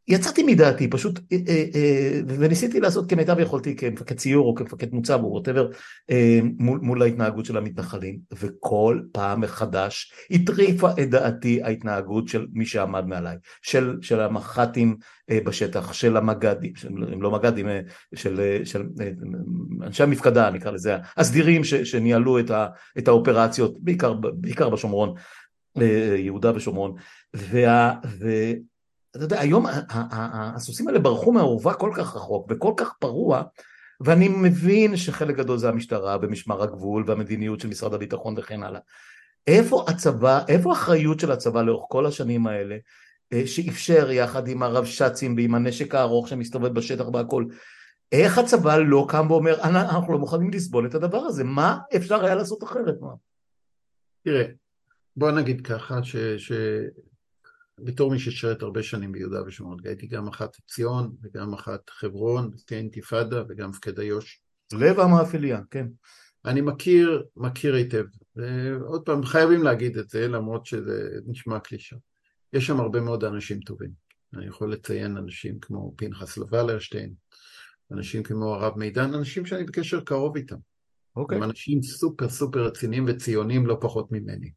[0.09, 5.20] יצאתי מדעתי פשוט אה, אה, אה, וניסיתי לעשות כמיטב יכולתי כמפקד ציור או כמפקד מוצב
[5.22, 5.68] או ווטאבר
[6.59, 8.18] מול, מול ההתנהגות של המתנחלים.
[8.32, 14.96] וכל פעם מחדש הטריפה את דעתי ההתנהגות של מי שעמד מעליי של, של המח"טים
[15.30, 17.66] בשטח של המג"דים הם לא מג"דים
[18.14, 18.82] של, של
[19.82, 22.66] אנשי המפקדה נקרא לזה הסדירים ש, שניהלו את, ה,
[22.98, 25.14] את האופרציות בעיקר, בעיקר בשומרון
[26.16, 26.94] יהודה ושומרון.
[27.34, 28.28] וה, ו,
[29.17, 29.67] אתה יודע, היום
[30.57, 33.43] הסוסים האלה ברחו מהאורווה כל כך רחוק וכל כך פרוע,
[34.01, 38.81] ואני מבין שחלק גדול זה המשטרה ומשמר הגבול והמדיניות של משרד הביטחון וכן הלאה.
[39.47, 42.77] איפה הצבא, איפה האחריות של הצבא לאורך כל השנים האלה,
[43.33, 47.45] אה, שאפשר יחד עם הרבש"צים ועם הנשק הארוך שמסתובב בשטח והכל,
[48.13, 52.25] איך הצבא לא קם ואומר, "אנ- אנחנו לא מוכנים לסבול את הדבר הזה, מה אפשר
[52.25, 52.95] היה לעשות אחרת?
[54.25, 54.45] תראה,
[55.17, 56.17] בוא נגיד ככה, ש...
[56.17, 56.53] ש...
[57.81, 62.75] בתור מי ששירת הרבה שנים ביהודה ושומרון, הייתי גם אחת ציון וגם אחת חברון, שתי
[62.75, 64.41] אינתיפאדה וגם מפקד איו"ש.
[64.73, 65.87] לב המאפיליה, כן.
[66.45, 68.05] אני מכיר, מכיר היטב.
[68.37, 71.97] ועוד פעם, חייבים להגיד את זה, למרות שזה נשמע קלישה.
[72.53, 73.91] יש שם הרבה מאוד אנשים טובים.
[74.35, 77.12] אני יכול לציין אנשים כמו פנחס לוולרשטיין,
[77.93, 80.57] אנשים כמו הרב מידן, אנשים שאני בקשר קרוב איתם.
[81.16, 81.37] אוקיי.
[81.37, 84.51] הם אנשים סופר סופר רציניים וציונים לא פחות ממני.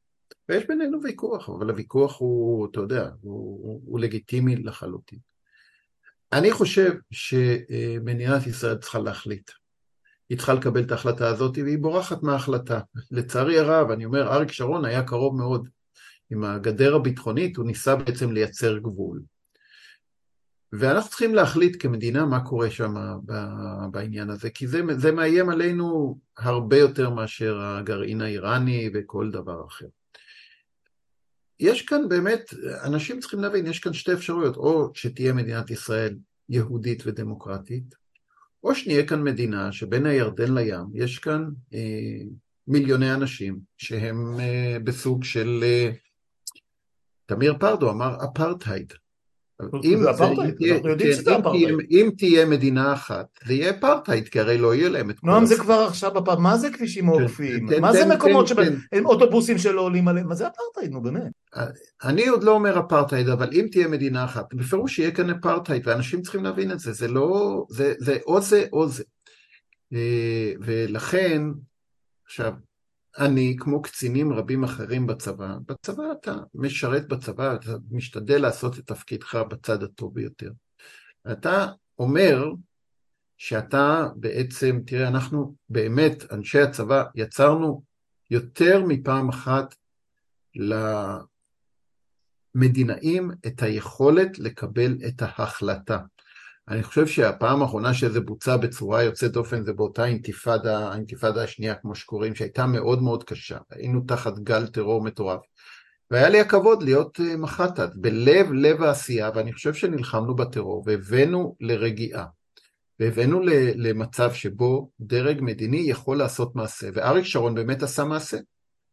[0.49, 5.19] ויש בינינו ויכוח, אבל הוויכוח הוא, אתה יודע, הוא, הוא, הוא לגיטימי לחלוטין.
[6.33, 9.51] אני חושב שמדינת ישראל צריכה להחליט.
[10.29, 12.79] היא צריכה לקבל את ההחלטה הזאת, והיא בורחת מההחלטה.
[13.11, 15.69] לצערי הרב, אני אומר, אריק שרון היה קרוב מאוד.
[16.29, 19.21] עם הגדר הביטחונית, הוא ניסה בעצם לייצר גבול.
[20.73, 22.95] ואנחנו צריכים להחליט כמדינה מה קורה שם
[23.91, 29.85] בעניין הזה, כי זה, זה מאיים עלינו הרבה יותר מאשר הגרעין האיראני וכל דבר אחר.
[31.59, 32.53] יש כאן באמת,
[32.83, 36.15] אנשים צריכים להבין, יש כאן שתי אפשרויות, או שתהיה מדינת ישראל
[36.49, 37.95] יהודית ודמוקרטית,
[38.63, 41.79] או שנהיה כאן מדינה שבין הירדן לים יש כאן אה,
[42.67, 45.91] מיליוני אנשים שהם אה, בסוג של, אה,
[47.25, 48.93] תמיר פרדו אמר אפרטהייד.
[49.83, 51.75] אם, זה אפרטהייד, אנחנו יודעים כן, שזה אם תהיה, אפרטהייד.
[51.91, 55.27] אם תהיה מדינה אחת, זה יהיה אפרטהייד, כי הרי לא יהיה להם את כל...
[55.27, 57.69] נועם זה כבר עכשיו הפעם, מה זה כבישים עורפיים?
[57.69, 60.27] תן- מה תן- זה מקומות שבהם אוטובוסים שלא עולים עליהם?
[60.27, 61.31] מה זה אפרטהייד, נו באמת.
[62.03, 66.21] אני עוד לא אומר אפרטהייד, אבל אם תהיה מדינה אחת, בפירוש יהיה כאן אפרטהייד, ואנשים
[66.21, 69.03] צריכים להבין את זה, זה לא, זה, זה או זה או זה.
[69.93, 71.41] אה, ולכן,
[72.25, 72.53] עכשיו,
[73.19, 79.35] אני, כמו קצינים רבים אחרים בצבא, בצבא אתה משרת בצבא, אתה משתדל לעשות את תפקידך
[79.35, 80.51] בצד הטוב ביותר.
[81.31, 81.67] אתה
[81.99, 82.51] אומר
[83.37, 87.83] שאתה בעצם, תראה, אנחנו באמת, אנשי הצבא, יצרנו
[88.31, 89.75] יותר מפעם אחת
[92.55, 95.99] למדינאים את היכולת לקבל את ההחלטה.
[96.69, 101.95] אני חושב שהפעם האחרונה שזה בוצע בצורה יוצאת דופן זה באותה אינתיפאדה, האינתיפאדה השנייה כמו
[101.95, 103.57] שקוראים, שהייתה מאוד מאוד קשה.
[103.71, 105.41] היינו תחת גל טרור מטורף.
[106.11, 112.25] והיה לי הכבוד להיות אה, מח"טת בלב לב העשייה, ואני חושב שנלחמנו בטרור והבאנו לרגיעה.
[112.99, 113.41] והבאנו
[113.75, 118.37] למצב שבו דרג מדיני יכול לעשות מעשה, ואריק שרון באמת עשה מעשה.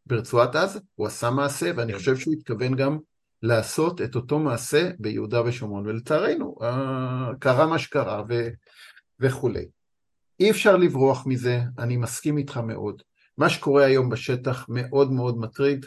[0.05, 1.97] ברצועת עזה, הוא עשה מעשה, ואני כן.
[1.97, 2.97] חושב שהוא התכוון גם
[3.43, 8.47] לעשות את אותו מעשה ביהודה ושומרון, ולצערנו, אה, קרה מה שקרה ו...
[9.19, 9.65] וכולי.
[10.39, 13.01] אי אפשר לברוח מזה, אני מסכים איתך מאוד.
[13.37, 15.85] מה שקורה היום בשטח מאוד מאוד מטריד.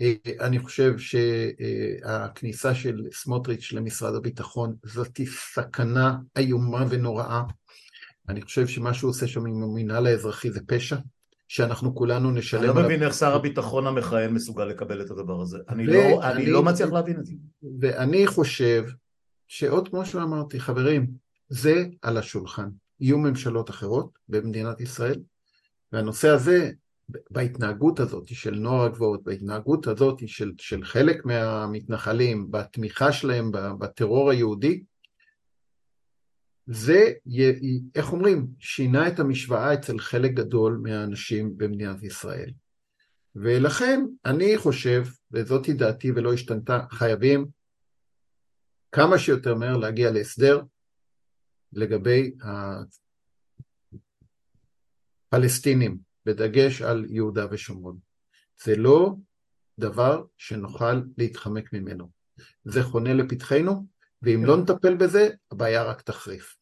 [0.00, 7.42] אה, אני חושב שהכניסה של סמוטריץ' למשרד הביטחון זאת סכנה איומה ונוראה.
[8.28, 10.96] אני חושב שמה שהוא עושה שם עם המינהל האזרחי זה פשע,
[11.48, 15.58] שאנחנו כולנו נשלם אני לא מבין איך שר הביטחון המכהן מסוגל לקבל את הדבר הזה.
[15.68, 17.32] אני ו- לא, אני אני- לא מצליח להבין את זה.
[17.80, 18.84] ואני חושב
[19.48, 21.06] שעוד כמו שאמרתי, חברים,
[21.48, 22.68] זה על השולחן.
[23.00, 25.20] יהיו ממשלות אחרות במדינת ישראל,
[25.92, 26.70] והנושא הזה,
[27.30, 34.82] בהתנהגות הזאת של נוער הגבעות, בהתנהגות הזאת של, של חלק מהמתנחלים, בתמיכה שלהם בטרור היהודי,
[36.70, 37.12] זה,
[37.94, 42.50] איך אומרים, שינה את המשוואה אצל חלק גדול מהאנשים במדינת ישראל.
[43.36, 47.46] ולכן אני חושב, וזאתי דעתי ולא השתנתה, חייבים
[48.92, 50.60] כמה שיותר מהר להגיע להסדר
[51.72, 52.32] לגבי
[55.32, 57.98] הפלסטינים, בדגש על יהודה ושומרון.
[58.64, 59.14] זה לא
[59.78, 62.10] דבר שנוכל להתחמק ממנו.
[62.64, 63.86] זה חונה לפתחנו,
[64.22, 66.57] ואם לא נטפל בזה, הבעיה רק תחריף.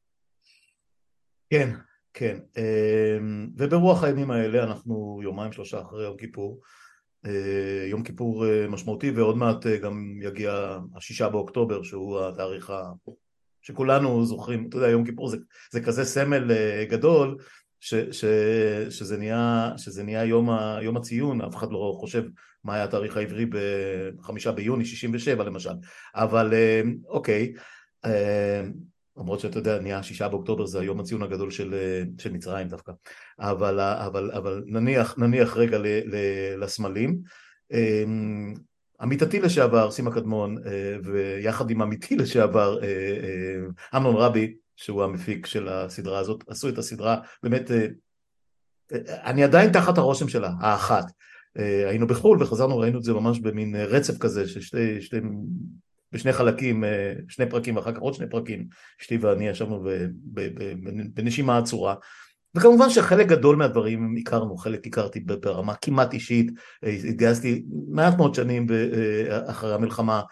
[1.50, 1.70] כן,
[2.14, 2.38] כן.
[2.56, 6.60] אמ, וברוח הימים האלה, אנחנו יומיים שלושה אחרי יום כיפור,
[7.26, 12.92] אה, יום כיפור אה, משמעותי, ועוד מעט אה, גם יגיע השישה באוקטובר, שהוא התאריך ה...
[13.62, 15.36] שכולנו זוכרים, אתה יודע, יום כיפור זה,
[15.72, 16.50] זה כזה סמל
[16.90, 17.36] גדול,
[17.80, 18.24] ש, ש,
[18.90, 22.24] שזה נהיה, שזה נהיה יום, ה, יום הציון, אף אחד לא חושב
[22.64, 25.74] מה היה התאריך העברי בחמישה ביוני 67 למשל,
[26.14, 26.52] אבל
[27.08, 27.52] אוקיי,
[29.18, 31.74] למרות שאתה יודע, נהיה שישה באוקטובר זה היום הציון הגדול של,
[32.18, 32.92] של מצרים דווקא,
[33.38, 36.14] אבל, אבל, אבל נניח, נניח רגע ל, ל,
[36.64, 37.18] לסמלים,
[39.00, 40.56] עמיתתי לשעבר, סימה קדמון,
[41.04, 42.78] ויחד עם עמיתי לשעבר,
[43.96, 47.70] אמנון רבי, שהוא המפיק של הסדרה הזאת, עשו את הסדרה, באמת,
[49.08, 51.04] אני עדיין תחת הרושם שלה, האחת.
[51.88, 55.16] היינו בחו"ל וחזרנו, ראינו את זה ממש במין רצף כזה, ששתי, שתי,
[56.16, 56.84] בשני חלקים,
[57.28, 58.66] שני פרקים ואחר כך עוד שני פרקים,
[59.02, 59.84] אשתי ואני ישבנו
[61.14, 61.94] בנשימה עצורה.
[62.54, 66.50] וכמובן שחלק גדול מהדברים הכרנו, חלק הכרתי ברמה כמעט אישית,
[66.82, 68.66] התגייסתי מעט מאוד שנים
[69.46, 70.22] אחרי המלחמה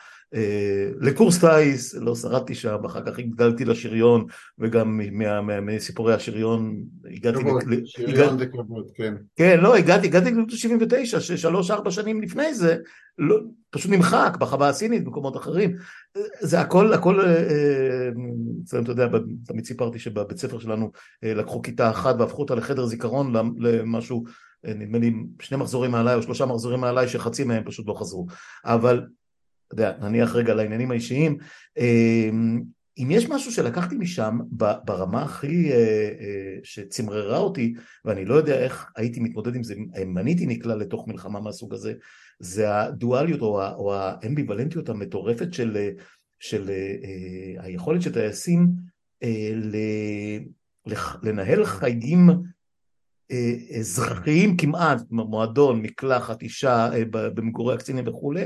[1.00, 4.24] לקורס טיס, לא שרדתי שם, אחר כך הגדלתי לשריון
[4.58, 5.00] וגם
[5.62, 7.38] מסיפורי השריון הגעתי...
[7.84, 9.14] שריון זה כבוד, כן.
[9.36, 12.76] כן, לא, הגעתי, הגעתי לגדוד 79, ששלוש ארבע שנים לפני זה,
[13.18, 13.36] לא,
[13.70, 15.76] פשוט נמחק בחווה הסינית, במקומות אחרים.
[16.40, 17.20] זה הכל, הכל,
[18.82, 19.08] אתה יודע,
[19.46, 20.90] תמיד סיפרתי שבבית ספר שלנו
[21.22, 24.24] לקחו כיתה אחת והפכו אותה לחדר זיכרון למשהו,
[24.64, 28.26] נדמה לי שני מחזורים מעליי או שלושה מחזורים מעליי שחצי מהם פשוט לא חזרו.
[28.64, 29.02] אבל
[29.74, 31.36] יודע, נניח רגע לעניינים האישיים,
[32.98, 34.38] אם יש משהו שלקחתי משם
[34.84, 35.70] ברמה הכי
[36.62, 41.08] שצמררה אותי, ואני לא יודע איך הייתי מתמודד עם זה, אם אני הייתי נקלע לתוך
[41.08, 41.94] מלחמה מהסוג הזה,
[42.38, 45.88] זה הדואליות או האמביוולנטיות המטורפת של,
[46.40, 46.70] של
[47.58, 48.66] היכולת של טייסים
[51.22, 52.30] לנהל חיים
[53.78, 58.44] אזרחיים כמעט, מועדון, מקלחת, אישה במגורי הקצינים וכולי,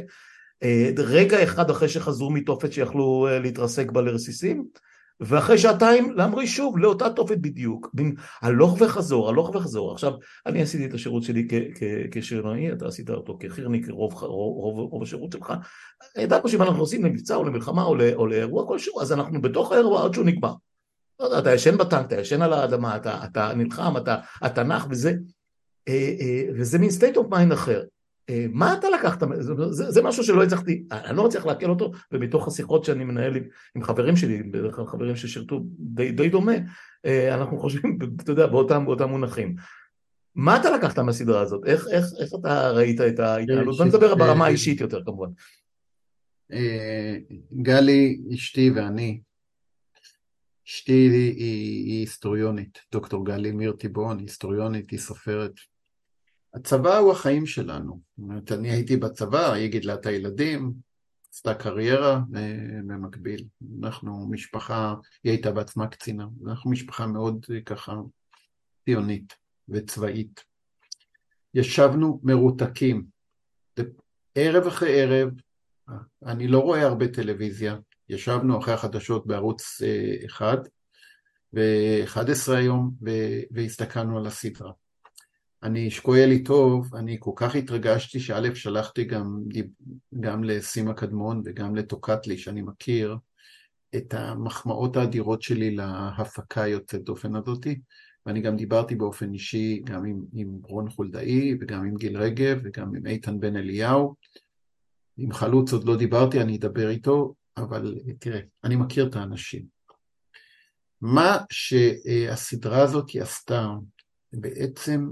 [0.99, 4.65] רגע אחד אחרי שחזרו מתופת שיכלו להתרסק בה לרסיסים
[5.21, 7.95] ואחרי שעתיים להמריא שוב לאותה תופת בדיוק,
[8.43, 9.93] הלוך וחזור, הלוך וחזור.
[9.93, 10.13] עכשיו,
[10.47, 11.49] אני עשיתי את השירות שלי
[12.11, 15.53] כשריונאי, אתה עשית אותו כחי"רניק רוב, רוב, רוב השירות שלך.
[16.19, 20.05] ידענו שאם אנחנו נוסעים למבצע או למלחמה או, או לאירוע כלשהו, אז אנחנו בתוך האירוע
[20.05, 20.55] עד שהוא נגמר.
[21.21, 25.15] לא אתה ישן בטנק, אתה ישן על האדמה, אתה, אתה נלחם, אתה, אתה נח וזה,
[26.55, 27.83] וזה מין state of mind אחר.
[28.51, 29.22] מה אתה לקחת,
[29.70, 33.43] זה, זה משהו שלא הצלחתי, אני לא מצליח לעכל אותו, ומתוך השיחות שאני מנהל עם,
[33.76, 36.53] עם חברים שלי, בדרך כלל חברים ששירתו די, די דומה,
[37.33, 39.57] אנחנו חושבים, אתה יודע, באותם, באותם מונחים.
[40.35, 41.61] מה אתה לקחת מהסדרה הזאת?
[41.66, 43.76] איך, איך, איך אתה ראית את ההתנהלות?
[43.76, 45.29] בוא נדבר ברמה האישית יותר כמובן.
[47.62, 49.20] גלי, אשתי ואני,
[50.68, 55.53] אשתי היא, היא היסטוריונית, דוקטור גלי מיר טיבון, היסטוריונית, היא סופרת.
[56.55, 58.01] הצבא הוא החיים שלנו.
[58.17, 60.73] זאת אומרת, אני הייתי בצבא, היא גידלה את הילדים,
[61.33, 62.21] עשתה קריירה
[62.87, 63.45] במקביל.
[63.83, 64.95] אנחנו משפחה,
[65.25, 67.95] היא הייתה בעצמה קצינה, אנחנו משפחה מאוד ככה
[68.85, 69.35] ציונית
[69.69, 70.45] וצבאית.
[71.55, 73.05] ישבנו מרותקים,
[74.35, 75.31] ערב אחרי ערב,
[76.27, 77.77] אני לא רואה הרבה טלוויזיה,
[78.09, 79.83] ישבנו אחרי החדשות בערוץ
[80.27, 80.59] אחד,
[81.55, 82.95] ב-11 היום,
[83.51, 84.73] והסתכלנו על הסדרה.
[85.63, 89.43] אני שקויה לי טוב, אני כל כך התרגשתי שא' שלחתי גם,
[90.21, 93.17] גם לסימה קדמון וגם לטוקטלי שאני מכיר
[93.97, 97.81] את המחמאות האדירות שלי להפקה היוצאת דופן הזאתי
[98.27, 102.95] ואני גם דיברתי באופן אישי גם עם, עם רון חולדאי וגם עם גיל רגב וגם
[102.97, 104.15] עם איתן בן אליהו
[105.19, 109.65] עם חלוץ עוד לא דיברתי, אני אדבר איתו, אבל תראה, אני מכיר את האנשים.
[111.01, 113.69] מה שהסדרה הזאת עשתה,
[114.33, 115.11] בעצם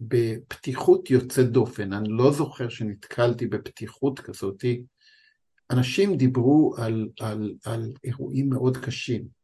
[0.00, 4.64] בפתיחות יוצאת דופן, אני לא זוכר שנתקלתי בפתיחות כזאת,
[5.70, 9.40] אנשים דיברו על, על, על אירועים מאוד קשים.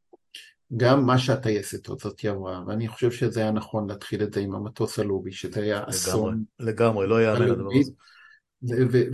[0.76, 4.98] גם מה שהטייסת הזאת עברה, ואני חושב שזה היה נכון להתחיל את זה עם המטוס
[4.98, 6.44] הלובי, שזה היה אסון.
[6.60, 7.92] לגמרי, לא יאמן הדבר הזה.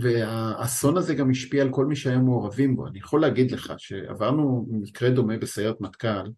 [0.01, 2.87] והאסון הזה גם השפיע על כל מי שהיה מעורבים בו.
[2.87, 6.29] אני יכול להגיד לך שעברנו מקרה דומה בסיירת מטכ"ל,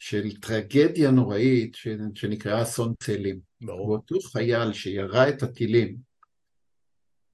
[0.00, 1.76] של טרגדיה נוראית
[2.14, 3.40] שנקראה אסון צאלים.
[3.60, 3.88] ברור.
[3.88, 5.96] ואותו חייל שירה את הטילים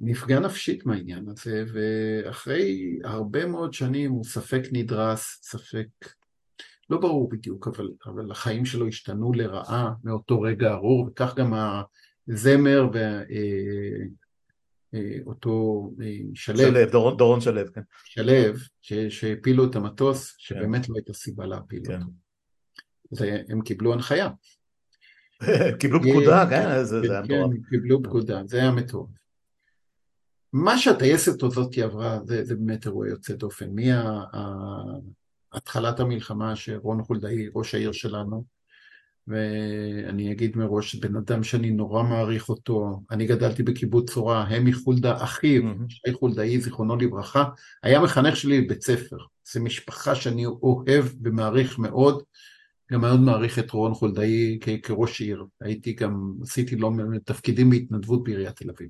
[0.00, 5.86] נפגע נפשית מהעניין הזה, ואחרי הרבה מאוד שנים הוא ספק נדרס, ספק,
[6.90, 11.54] לא ברור בדיוק, אבל, אבל החיים שלו השתנו לרעה מאותו רגע ארור, וכך גם
[12.28, 13.20] הזמר וה...
[14.94, 17.80] אה, אותו אה, שלו, שלו, דורון, דורון שלו, כן.
[18.04, 18.32] שלו,
[19.08, 20.92] שהפילו את המטוס, שבאמת כן.
[20.92, 21.94] לא הייתה סיבה להפיל כן.
[21.94, 22.25] אותו.
[23.10, 24.28] זה, הם קיבלו הנחיה.
[25.80, 27.52] קיבלו פקודה, כן, זה היה מטורף.
[27.52, 29.08] כן, קיבלו פקודה, זה היה מטורף.
[30.52, 33.70] מה שהטייסת הזאת עברה, זה, זה באמת אירוע יוצא דופן.
[35.52, 38.44] מהתחלת המלחמה שרון חולדאי, ראש העיר שלנו,
[39.28, 45.24] ואני אגיד מראש, בן אדם שאני נורא מעריך אותו, אני גדלתי בקיבוץ צורה, המי חולדה
[45.24, 47.44] אחיו, שי חולדאי, זיכרונו לברכה,
[47.82, 49.16] היה מחנך שלי בבית ספר.
[49.52, 52.22] זו משפחה שאני אוהב ומעריך מאוד,
[52.92, 55.44] גם מאוד מעריך את רון חולדאי כראש עיר.
[55.60, 56.92] הייתי גם, עשיתי לו
[57.24, 58.88] תפקידים בהתנדבות בעיריית תל אביב.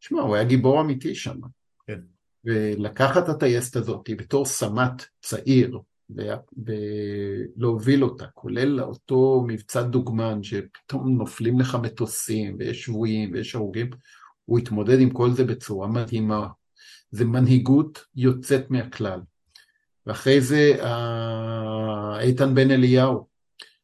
[0.00, 1.38] תשמע, הוא היה גיבור אמיתי שם.
[1.86, 2.00] כן.
[2.44, 5.80] ולקחת את הטייסת הזאת בתור סמ"ט צעיר,
[7.56, 13.90] ולהוביל אותה, כולל אותו מבצע דוגמן שפתאום נופלים לך מטוסים ויש שבויים ויש הרוגים,
[14.44, 16.48] הוא התמודד עם כל זה בצורה מדהימה.
[17.10, 19.20] זה מנהיגות יוצאת מהכלל.
[20.08, 20.72] ואחרי זה
[22.20, 23.28] איתן בן אליהו,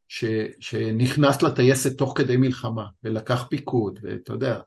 [0.08, 0.24] ש,
[0.60, 4.60] שנכנס לטייסת תוך כדי מלחמה ולקח פיקוד, ואתה יודע,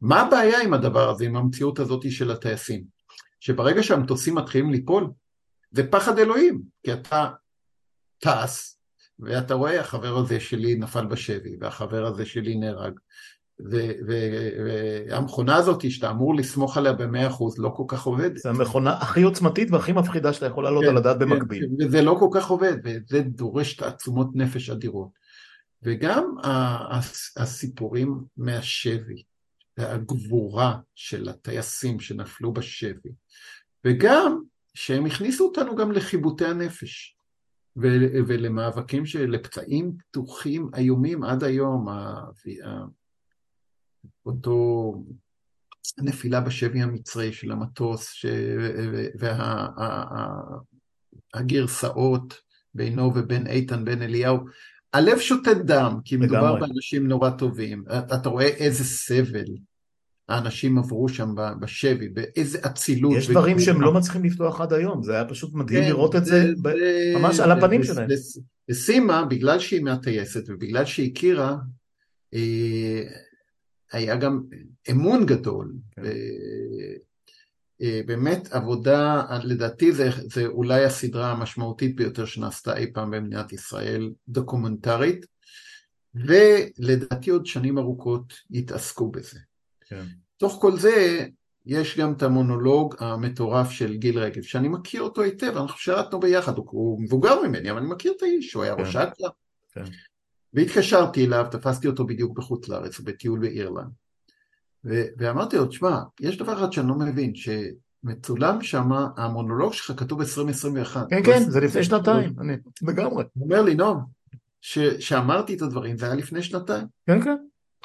[0.00, 2.84] מה הבעיה עם הדבר הזה, עם המציאות הזאת של הטייסים?
[3.40, 5.10] שברגע שהמטוסים מתחילים ליפול,
[5.70, 7.30] זה פחד אלוהים, כי אתה
[8.18, 8.80] טס,
[9.18, 12.98] ואתה רואה, החבר הזה שלי נפל בשבי, והחבר הזה שלי נהרג,
[14.06, 18.36] והמכונה הזאת שאתה אמור לסמוך עליה במאה אחוז לא כל כך עובדת.
[18.36, 21.68] זו המכונה הכי עוצמתית והכי מפחידה שאתה יכול לעלות כן, על הדעת כן, במקביל.
[21.78, 25.08] כן, וזה לא כל כך עובד, וזה דורש תעצומות נפש אדירות.
[25.82, 26.34] וגם
[27.36, 29.22] הסיפורים מהשבי,
[29.78, 33.10] והגבורה של הטייסים שנפלו בשבי,
[33.84, 34.42] וגם
[34.74, 37.16] שהם הכניסו אותנו גם לחיבוטי הנפש
[38.26, 41.86] ולמאבקים, של, לפצעים פתוחים איומים עד היום,
[44.26, 44.94] אותו
[45.98, 48.26] נפילה בשבי המצרי של המטוס ש...
[51.34, 52.34] והגרסאות
[52.74, 54.38] בינו ובין איתן בן אליהו,
[54.92, 57.84] הלב שותת דם, כי מדובר באנשים נורא טובים,
[58.14, 59.44] אתה רואה איזה סבל
[60.28, 63.16] האנשים עברו שם בשבי, באיזה אצילות.
[63.16, 66.24] יש דברים שהם לא מצליחים לפתוח עד היום, זה היה פשוט מדהים כן, לראות את
[66.24, 68.08] זה, זה ממש על הפנים שלהם.
[68.70, 71.56] וסימה, בגלל שהיא מהטייסת ובגלל שהיא הכירה,
[72.34, 73.02] אה,
[73.94, 74.42] היה גם
[74.90, 75.74] אמון גדול.
[75.90, 76.02] כן.
[77.82, 84.12] אה, באמת עבודה, לדעתי זה, זה אולי הסדרה המשמעותית ביותר שנעשתה אי פעם במדינת ישראל,
[84.28, 85.26] דוקומנטרית,
[86.14, 89.38] ולדעתי עוד שנים ארוכות יתעסקו בזה.
[89.86, 90.04] כן.
[90.36, 91.26] תוך כל זה
[91.66, 96.56] יש גם את המונולוג המטורף של גיל רגב, שאני מכיר אותו היטב, אנחנו שירתנו ביחד,
[96.56, 98.80] הוא, הוא מבוגר ממני, אבל אני מכיר את האיש, הוא היה כן.
[98.80, 99.26] ראש אכ"א.
[99.72, 99.84] כן.
[100.54, 103.90] והתקשרתי אליו, תפסתי אותו בדיוק בחוץ לארץ, בטיול באירלנד.
[104.84, 110.20] ו- ואמרתי לו, תשמע, יש דבר אחד שאני לא מבין, שמצולם שם, המונולוג שלך כתוב
[110.20, 111.06] 2021.
[111.10, 113.24] כן, כן, זה לפני שנתיים, אני לגמרי.
[113.34, 113.98] הוא אומר לי, נועם,
[114.98, 116.86] שאמרתי את הדברים, זה היה לפני שנתיים.
[117.06, 117.36] כן, כן,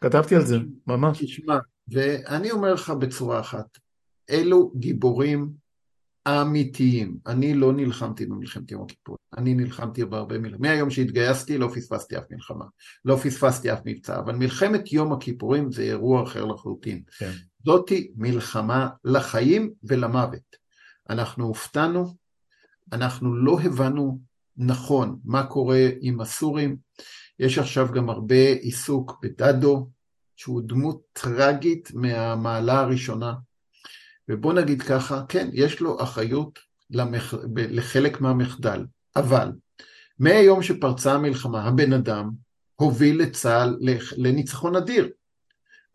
[0.02, 0.58] כתבתי על זה,
[0.88, 1.24] ממש.
[1.24, 1.58] תשמע,
[1.88, 3.78] ואני אומר לך בצורה אחת,
[4.30, 5.50] אלו גיבורים
[6.28, 7.18] אמיתיים.
[7.28, 10.62] אני לא נלחמתי במלחמת יום הכיפור, אני נלחמתי בהרבה מלחמות.
[10.62, 12.66] מהיום שהתגייסתי לא פספסתי אף מלחמה,
[13.06, 17.04] לא פספסתי אף מבצע, אבל מלחמת יום הכיפורים זה אירוע אחר לחלוטין.
[17.18, 17.32] כן.
[17.66, 20.56] זאתי מלחמה לחיים ולמוות.
[21.10, 22.16] אנחנו הופתענו,
[22.94, 24.20] אנחנו לא הבנו
[24.58, 26.78] נכון מה קורה עם הסורים,
[27.40, 29.90] יש עכשיו גם הרבה עיסוק בדדו,
[30.36, 33.34] שהוא דמות טרגית מהמעלה הראשונה.
[34.30, 36.60] ובוא נגיד ככה, כן, יש לו אחריות
[36.90, 37.34] למח...
[37.56, 39.52] לחלק מהמחדל, אבל
[40.20, 42.30] מהיום שפרצה המלחמה, הבן אדם
[42.76, 43.78] הוביל את צה"ל
[44.18, 45.10] לניצחון אדיר,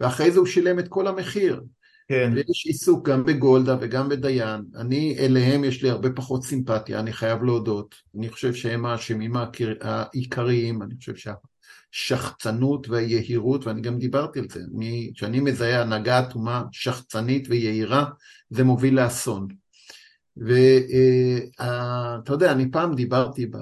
[0.00, 1.60] ואחרי זה הוא שילם את כל המחיר.
[2.08, 2.32] כן.
[2.34, 4.64] ויש עיסוק גם בגולדה וגם בדיין.
[4.76, 7.94] אני, אליהם יש לי הרבה פחות סימפתיה, אני חייב להודות.
[8.18, 9.34] אני חושב שהם האשמים
[9.80, 11.14] העיקריים, אני חושב
[11.94, 14.60] שהשחצנות והיהירות, ואני גם דיברתי על זה,
[15.14, 18.04] כשאני מזהה הנהגה אטומה, שחצנית ויהירה,
[18.50, 19.48] זה מוביל לאסון.
[20.36, 21.62] ואתה
[22.30, 23.56] אה, יודע, אני פעם דיברתי ב...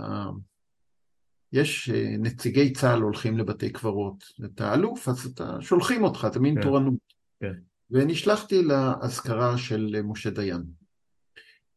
[1.53, 6.55] יש אה, נציגי צה"ל הולכים לבתי קברות, אתה אלוף, אז אתה, שולחים אותך, זה מין
[6.55, 6.95] כן, תורנות.
[7.41, 7.53] כן.
[7.91, 10.63] ונשלחתי לאזכרה של משה דיין.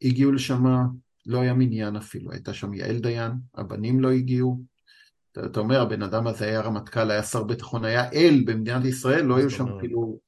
[0.01, 0.63] הגיעו לשם,
[1.25, 4.61] לא היה מניין אפילו, הייתה שם יעל דיין, הבנים לא הגיעו.
[5.31, 9.25] אתה, אתה אומר, הבן אדם הזה היה רמטכ"ל, היה שר ביטחון, היה אל במדינת ישראל,
[9.25, 10.19] לא היו שם כאילו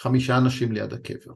[0.00, 1.32] חמישה אנשים ליד הקבר.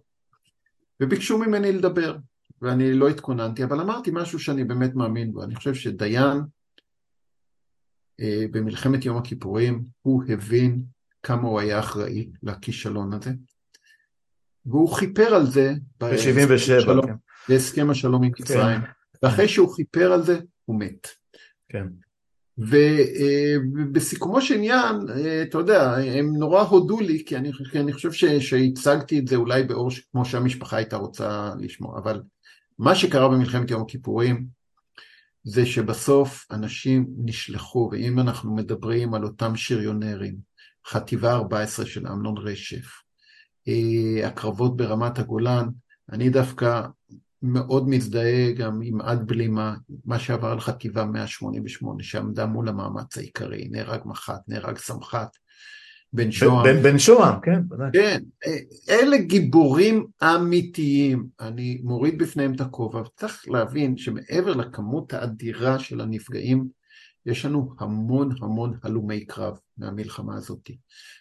[1.00, 2.16] וביקשו ממני לדבר,
[2.62, 5.42] ואני לא התכוננתי, אבל אמרתי משהו שאני באמת מאמין בו.
[5.42, 6.38] אני חושב שדיין,
[8.20, 10.82] אה, במלחמת יום הכיפורים, הוא הבין
[11.22, 13.30] כמה הוא היה אחראי לכישלון הזה,
[14.66, 17.14] והוא כיפר על זה ב-77, כן.
[17.48, 18.86] בהסכם השלום עם מצרים, כן.
[19.22, 21.08] ואחרי שהוא כיפר על זה, הוא מת.
[21.68, 21.86] כן.
[22.58, 27.92] ובסיכומו אה, של עניין, אה, אתה יודע, הם נורא הודו לי, כי אני, כי אני
[27.92, 32.22] חושב שהצגתי את זה אולי באור כמו שהמשפחה הייתה רוצה לשמוע, אבל
[32.80, 34.46] מה שקרה במלחמת יום הכיפורים
[35.42, 40.36] זה שבסוף אנשים נשלחו, ואם אנחנו מדברים על אותם שריונרים,
[40.86, 43.02] חטיבה 14 של אמנון רשף,
[43.68, 45.68] אה, הקרבות ברמת הגולן,
[46.12, 46.82] אני דווקא
[47.42, 49.74] מאוד מזדהה גם עם עד בלימה,
[50.04, 55.36] מה שעבר על חטיבה 188 שעמדה מול המאמץ העיקרי, נהרג מח"ט, נהרג סמח"ט,
[56.12, 56.64] בן שוהם.
[56.64, 57.90] בן, בן שוהם, כן, בוודאי.
[57.92, 58.56] כן, אה,
[58.90, 66.68] אלה גיבורים אמיתיים, אני מוריד בפניהם את הכובע, צריך להבין שמעבר לכמות האדירה של הנפגעים,
[67.26, 70.70] יש לנו המון המון הלומי קרב מהמלחמה הזאת.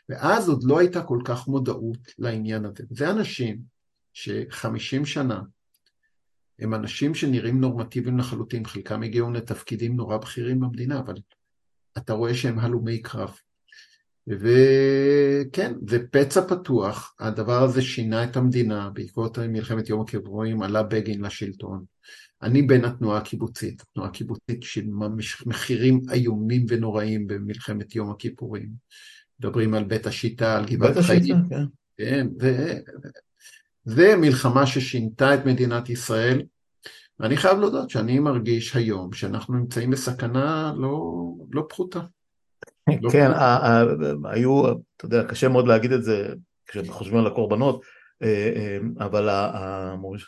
[0.09, 2.83] ואז עוד לא הייתה כל כך מודעות לעניין הזה.
[2.89, 3.57] זה אנשים
[4.13, 5.41] שחמישים שנה
[6.59, 11.15] הם אנשים שנראים נורמטיביים לחלוטין, חלקם הגיעו לתפקידים נורא בכירים במדינה, אבל
[11.97, 13.37] אתה רואה שהם הלומי קרב.
[14.29, 21.25] וכן, זה פצע פתוח, הדבר הזה שינה את המדינה, בעקבות מלחמת יום הכיפורים עלה בגין
[21.25, 21.83] לשלטון.
[22.41, 25.07] אני בין התנועה הקיבוצית, התנועה הקיבוצית שילמה
[25.45, 28.69] מחירים איומים ונוראים במלחמת יום הכיפורים.
[29.39, 31.19] מדברים על בית השיטה, על גבעת חיים.
[31.21, 31.65] בית השיטה, כן.
[31.97, 32.73] כן, ו...
[33.85, 36.41] זה מלחמה ששינתה את מדינת ישראל,
[37.19, 41.13] ואני חייב להודות שאני מרגיש היום שאנחנו נמצאים בסכנה לא,
[41.51, 41.99] לא פחותה.
[43.01, 43.31] לא כן,
[44.25, 46.27] היו, אתה יודע, קשה מאוד להגיד את זה
[46.67, 47.81] כשחושבים על הקורבנות,
[48.23, 49.29] אה, אה, אבל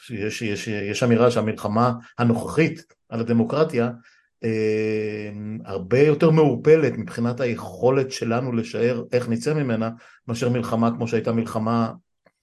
[0.09, 3.89] יש, יש, יש אמירה שהמלחמה הנוכחית על הדמוקרטיה
[4.43, 5.29] אה,
[5.65, 9.89] הרבה יותר מעורפלת מבחינת היכולת שלנו לשער איך נצא ממנה
[10.27, 11.91] מאשר מלחמה כמו שהייתה מלחמה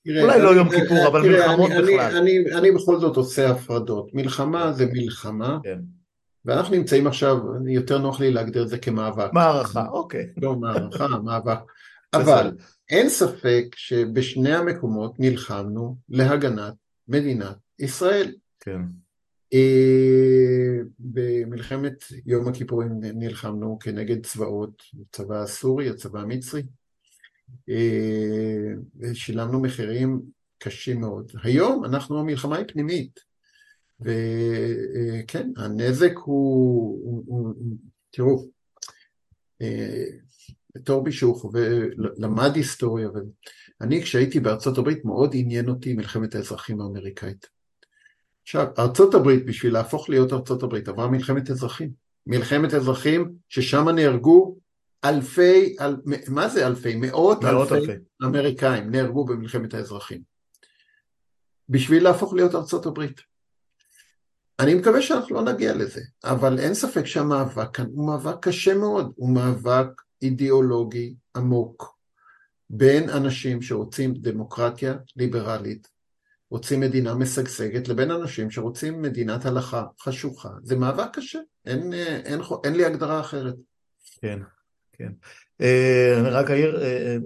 [0.05, 2.17] תראה, אולי לא יום כיפור אבל מלחמות בכלל.
[2.57, 5.79] אני, בכל זאת עושה הפרדות, מלחמה זה מלחמה כן.
[6.49, 7.39] ואנחנו נמצאים עכשיו,
[7.69, 9.33] יותר נוח לי להגדיר את זה כמאבק.
[9.33, 10.27] מערכה, אוקיי.
[10.37, 11.59] לא מערכה, מאבק.
[12.15, 12.57] אבל
[12.91, 16.75] אין ספק שבשני המקומות נלחמנו להגנת
[17.09, 18.35] מדינת ישראל.
[18.61, 18.81] כן.
[19.55, 26.63] אה, במלחמת יום הכיפורים נלחמנו כנגד צבאות, הצבא הסורי, הצבא המצרי.
[27.69, 28.73] אה,
[29.15, 30.23] שילמנו מחירים
[30.59, 31.33] קשים מאוד.
[31.43, 33.28] היום אנחנו, המלחמה היא פנימית.
[34.01, 37.55] וכן, הנזק הוא, הוא, הוא
[38.11, 38.49] תראו,
[39.63, 40.05] אה,
[40.75, 43.09] בתור מי שהוא חווה, למד היסטוריה,
[43.81, 47.47] ואני כשהייתי בארצות הברית מאוד עניין אותי מלחמת האזרחים האמריקאית.
[48.43, 51.91] עכשיו, ארצות הברית, בשביל להפוך להיות ארצות הברית, עברה מלחמת אזרחים.
[52.27, 54.57] מלחמת אזרחים ששם נהרגו
[55.05, 55.97] אלפי, אל,
[56.29, 56.97] מה זה אלפי?
[56.97, 60.23] מאות, מאות אלפי, אלפי אמריקאים נהרגו במלחמת האזרחים.
[61.69, 63.21] בשביל להפוך להיות ארצות הברית.
[64.61, 69.13] אני מקווה שאנחנו לא נגיע לזה, אבל אין ספק שהמאבק כאן הוא מאבק קשה מאוד,
[69.17, 69.87] הוא מאבק
[70.23, 71.99] אידיאולוגי עמוק
[72.71, 75.89] בין אנשים שרוצים דמוקרטיה ליברלית,
[76.51, 80.49] רוצים מדינה משגשגת, לבין אנשים שרוצים מדינת הלכה חשוכה.
[80.63, 83.55] זה מאבק קשה, אין, אין, אין, אין לי הגדרה אחרת.
[84.21, 84.39] כן,
[84.93, 85.13] כן.
[85.61, 87.17] אה, אני רק אעיר, אה,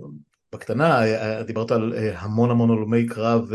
[0.53, 3.51] בקטנה, אה, דיברת על המון המון הלומי קרב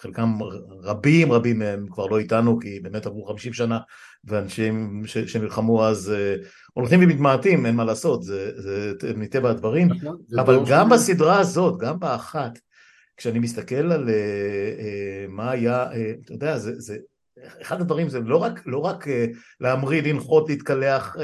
[0.00, 0.38] חלקם
[0.82, 3.78] רבים רבים מהם כבר לא איתנו כי באמת עברו 50 שנה
[4.24, 10.16] ואנשים ש, שנלחמו אז uh, הולכים ומתמעטים אין מה לעשות זה, זה מטבע הדברים נכון,
[10.38, 10.96] אבל גם שני.
[10.96, 12.58] בסדרה הזאת גם באחת
[13.16, 15.86] כשאני מסתכל על uh, uh, מה היה
[16.24, 16.96] אתה יודע זה, זה
[17.62, 19.06] אחד הדברים זה לא רק, לא רק
[19.60, 21.16] להמריא, לנחות, להתקלח,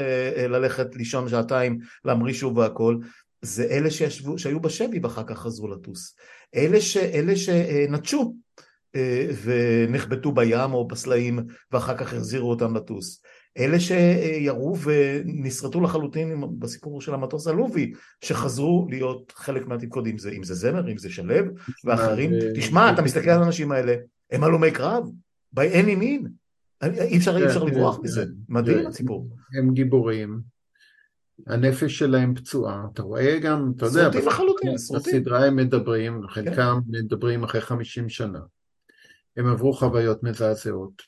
[0.49, 2.97] ללכת לישון שעתיים, להמריא שוב והכל,
[3.41, 6.15] זה אלה שישבו, שהיו בשבי ואחר כך חזרו לטוס.
[6.55, 8.35] אלה, ש, אלה שנטשו
[8.95, 11.39] אה, ונחבטו בים או בסלעים
[11.71, 13.21] ואחר כך החזירו אותם לטוס.
[13.57, 20.43] אלה שירו ונסרטו לחלוטין בסיפור של המטוס הלובי, שחזרו להיות חלק מהתפקוד, אם זה, אם
[20.43, 21.35] זה זמר, אם זה שלו,
[21.85, 22.31] ואחרים.
[22.55, 23.95] תשמע, אתה מסתכל על האנשים האלה,
[24.31, 25.03] הם הלומי קרב,
[25.55, 26.27] by any mean.
[26.83, 28.25] אי אפשר, אי אפשר כן, לברוח מזה.
[28.49, 29.29] מדהים הסיפור.
[29.57, 30.54] הם גיבורים.
[31.47, 34.09] הנפש שלהם פצועה, אתה רואה גם, אתה יודע,
[34.77, 35.13] סרוטים.
[35.13, 38.39] בסדרה הם מדברים, חלקם מדברים אחרי חמישים שנה.
[39.37, 41.01] הם עברו חוויות מזעזעות.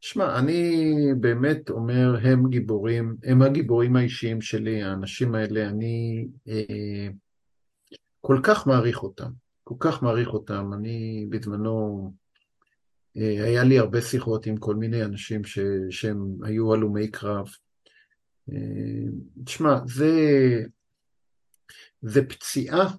[0.00, 0.84] שמע, אני
[1.20, 7.08] באמת אומר, הם גיבורים, הם הגיבורים האישיים שלי, האנשים האלה, אני אה,
[8.20, 9.30] כל כך מעריך אותם,
[9.64, 10.70] כל כך מעריך אותם.
[10.74, 12.12] אני בזמנו,
[13.16, 15.58] אה, היה לי הרבה שיחות עם כל מיני אנשים ש,
[15.90, 17.48] שהם היו הלומי קרב.
[18.52, 18.56] אה,
[19.44, 20.12] תשמע, זה,
[22.02, 22.90] זה פציעה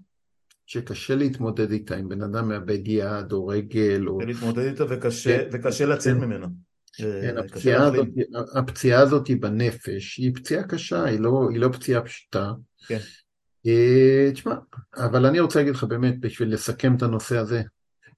[0.65, 4.19] שקשה להתמודד איתה, אם בן אדם מאבד יד או רגל או...
[4.19, 6.21] להתמודד איתה וקשה, כן, וקשה לצאת כן.
[6.21, 6.47] ממנה.
[6.97, 8.07] כן, הפציעה הזאת,
[8.55, 12.51] הפציעה הזאת היא בנפש, היא פציעה קשה, היא לא, היא לא פציעה פשוטה.
[12.87, 12.97] כן.
[13.65, 14.55] אה, תשמע,
[14.95, 17.61] אבל אני רוצה להגיד לך באמת, בשביל לסכם את הנושא הזה,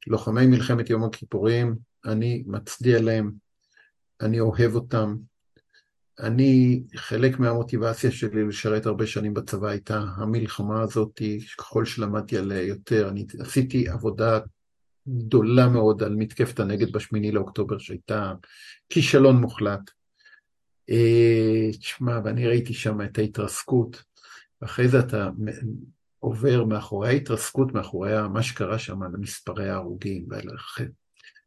[0.08, 3.32] לוחמי מלחמת יום הכיפורים, אני מצדיע להם,
[4.22, 5.16] אני אוהב אותם,
[6.20, 11.22] אני, חלק מהמוטיבציה שלי לשרת הרבה שנים בצבא הייתה המלחמה הזאת,
[11.58, 14.40] ככל שלמדתי עליה יותר, אני עשיתי עבודה
[15.08, 18.34] גדולה מאוד על מתקפת הנגד בשמיני לאוקטובר, שהייתה
[18.90, 19.92] כישלון מוחלט.
[20.90, 24.04] אה, תשמע, ואני ראיתי שם את ההתרסקות,
[24.64, 25.30] אחרי זה אתה
[26.20, 30.26] עובר מאחורי ההתרסקות, מאחורי מה שקרה שם, למספרי ההרוגים,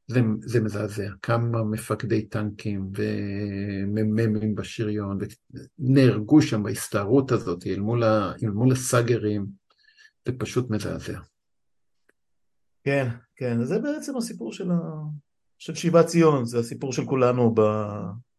[0.09, 5.18] זה, זה מזעזע, כמה מפקדי טנקים ומ"מים בשריון
[5.78, 9.46] נהרגו שם בהסתערות הזאת אל מול, ה, אל מול הסאגרים,
[10.28, 11.18] זה פשוט מזעזע.
[12.84, 14.78] כן, כן, זה בעצם הסיפור של, ה...
[15.59, 17.61] של שיבת ציון, זה הסיפור של כולנו ב...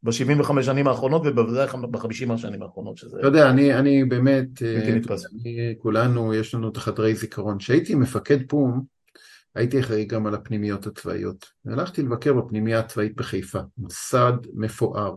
[0.04, 3.18] ב-75 שנים האחרונות ובוודאי ב-50 השנים האחרונות שזה...
[3.20, 4.98] אתה יודע, אני, אני באמת, אה,
[5.44, 7.58] אני, כולנו, יש לנו את החדרי זיכרון.
[7.58, 8.84] כשהייתי מפקד פום,
[9.56, 11.52] הייתי אחראי גם על הפנימיות הצבאיות.
[11.66, 15.16] הלכתי לבקר בפנימייה הצבאית בחיפה, מוסד מפואר.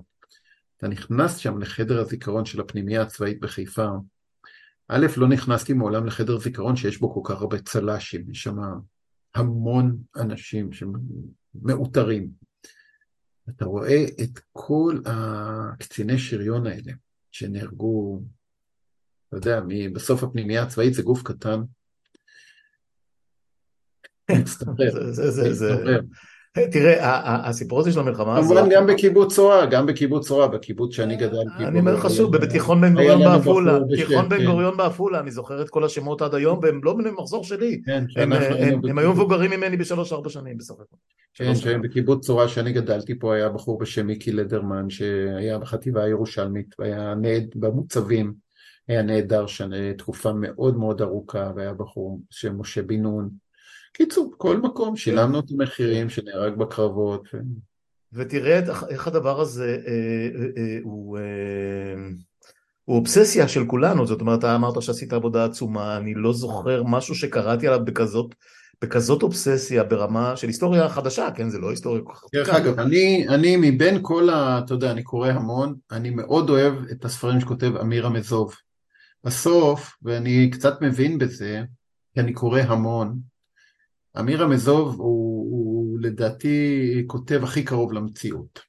[0.77, 3.89] אתה נכנס שם לחדר הזיכרון של הפנימייה הצבאית בחיפה,
[4.89, 8.57] א', לא נכנסתי מעולם לחדר זיכרון שיש בו כל כך הרבה צל"שים, יש שם
[9.35, 12.31] המון אנשים שמאותרים.
[13.49, 16.93] אתה רואה את כל הקציני שריון האלה
[17.31, 18.23] שנהרגו,
[19.29, 19.61] אתה יודע,
[19.93, 21.61] בסוף הפנימייה הצבאית זה גוף קטן,
[26.73, 28.57] תראה, הסיפור הזה של המלחמה הזאת...
[28.57, 31.65] כמובן גם בקיבוץ צורה, גם בקיבוץ צורה, בקיבוץ שאני גדלתי.
[31.65, 35.71] אני אומר לך שוב, בתיכון בן גוריון בעפולה, תיכון בן גוריון בעפולה, אני זוכר את
[35.71, 37.83] כל השמות עד היום, והם לא במחזור שלי.
[37.87, 38.05] כן,
[38.89, 40.97] הם היו מבוגרים ממני בשלוש-ארבע שנים בסך הכל.
[41.35, 47.15] כן, בקיבוץ צורה שאני גדלתי פה היה בחור בשם מיקי לדרמן, שהיה בחטיבה הירושלמית, והיה
[47.15, 48.33] נעד במוצבים,
[48.89, 49.45] היה נהדר
[49.99, 53.42] תקופה מאוד מאוד ארוכה, והיה בחור בשם משה בן נון.
[53.93, 57.29] קיצור, כל מקום שילמנו את המחירים שנהרג בקרבות.
[58.13, 59.93] ותראה איך הדבר הזה אה,
[60.41, 61.19] אה, אה, הוא,
[62.85, 67.15] הוא אובססיה של כולנו, זאת אומרת, אתה אמרת שעשית עבודה עצומה, אני לא זוכר משהו
[67.15, 68.35] שקראתי עליו בכזאת,
[68.83, 71.51] בכזאת אובססיה ברמה של היסטוריה חדשה, כן?
[71.51, 72.25] זה לא היסטוריה כל כך...
[72.35, 74.61] דרך אגב, אני, אני מבין כל ה...
[74.65, 78.55] אתה יודע, אני קורא המון, אני מאוד אוהב את הספרים שכותב אמיר המזוב.
[79.25, 81.63] בסוף, ואני קצת מבין בזה,
[82.15, 83.19] כי אני קורא המון,
[84.21, 88.61] אמיר המזוב הוא, הוא לדעתי כותב הכי קרוב למציאות,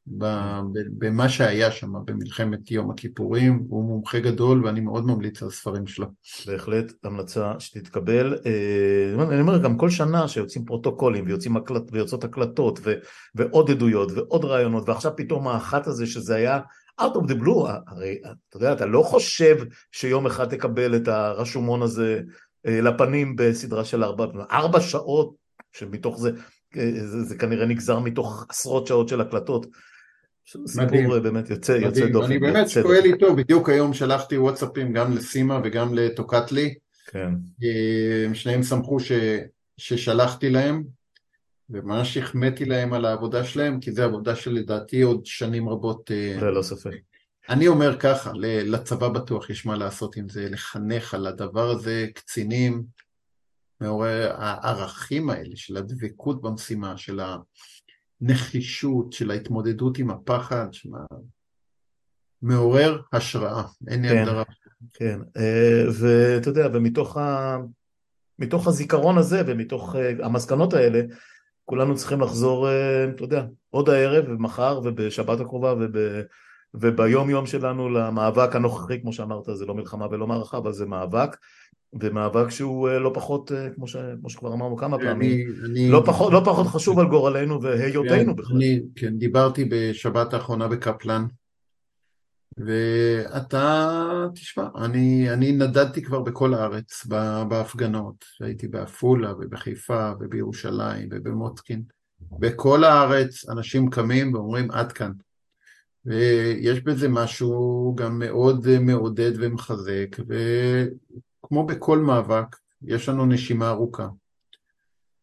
[0.98, 6.08] במה שהיה שם במלחמת יום הכיפורים, הוא מומחה גדול ואני מאוד ממליץ על הספרים שלו.
[6.48, 8.38] בהחלט המלצה שתתקבל.
[8.46, 12.94] אה, אני אומר גם כל שנה שיוצאים פרוטוקולים ויוצאים הקלט, ויוצאות הקלטות ו,
[13.36, 16.60] ועוד עדויות ועוד רעיונות ועכשיו פתאום האחת הזה שזה היה
[17.02, 18.18] out of the blue, הרי
[18.50, 19.58] אתה יודע, אתה לא חושב
[19.92, 22.22] שיום אחד תקבל את הרשומון הזה
[22.66, 25.36] לפנים בסדרה של ארבע, ארבע שעות,
[25.72, 26.32] שמתוך זה,
[26.78, 29.68] אה, זה, זה כנראה נגזר מתוך עשרות שעות של הקלטות.
[30.68, 32.26] סיפור באמת יוצא, יוצא דופן.
[32.26, 36.74] אני באמת שואל איתו, בדיוק היום שלחתי וואטסאפים גם לסימה וגם לטוקטלי.
[37.08, 37.30] כן.
[37.64, 39.12] אה, שניהם שמחו ש,
[39.78, 40.84] ששלחתי להם.
[41.70, 46.12] וממש החמאתי להם על העבודה שלהם, כי זו עבודה שלדעתי עוד שנים רבות...
[46.42, 47.13] ללא ספק.
[47.50, 52.84] אני אומר ככה, לצבא בטוח יש מה לעשות עם זה, לחנך על הדבר הזה, קצינים,
[53.82, 57.20] מעורר הערכים האלה של הדבקות במשימה, של
[58.22, 61.00] הנחישות, של ההתמודדות עם הפחד, שמה...
[62.42, 64.44] מעורר השראה, אין לי כן, הגדרה.
[64.94, 67.58] כן, אה, ואתה יודע, ומתוך ה...
[68.40, 71.02] מתוך הזיכרון הזה ומתוך אה, המסקנות האלה,
[71.66, 75.98] כולנו צריכים לחזור, אה, אתה יודע, עוד הערב ומחר ובשבת הקרובה וב...
[76.74, 81.38] וביום יום שלנו למאבק הנוכחי, כמו שאמרת, זה לא מלחמה ולא מערכה, אבל זה מאבק,
[82.00, 83.96] ומאבק שהוא לא פחות, כמו, ש...
[84.20, 85.90] כמו שכבר אמרנו כמה פעמים, אני...
[85.90, 88.56] לא, פחות, לא פחות חשוב על גורלנו והיותנו בכלל.
[88.56, 91.26] אני, כן, דיברתי בשבת האחרונה בקפלן,
[92.58, 94.00] ואתה,
[94.36, 97.06] תשמע, אני, אני נדדתי כבר בכל הארץ
[97.48, 101.84] בהפגנות, הייתי בעפולה ובחיפה ובירושלים ובמוצקין,
[102.40, 105.12] בכל הארץ אנשים קמים ואומרים עד כאן.
[106.06, 114.08] ויש בזה משהו גם מאוד מעודד ומחזק, וכמו בכל מאבק, יש לנו נשימה ארוכה.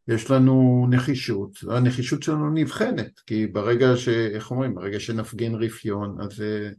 [0.08, 4.08] יש לנו נחישות, הנחישות שלנו נבחנת, כי ברגע ש...
[4.08, 4.74] איך אומרים?
[4.74, 6.70] ברגע שנפגין רפיון, אז אה,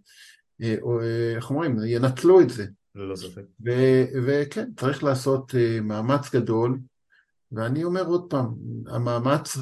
[0.61, 2.65] אה, איך אומרים, ינצלו את זה.
[2.95, 3.41] ללא ספק.
[4.25, 6.79] וכן, צריך לעשות אה, מאמץ גדול,
[7.51, 8.53] ואני אומר עוד פעם,
[8.87, 9.57] המאמץ,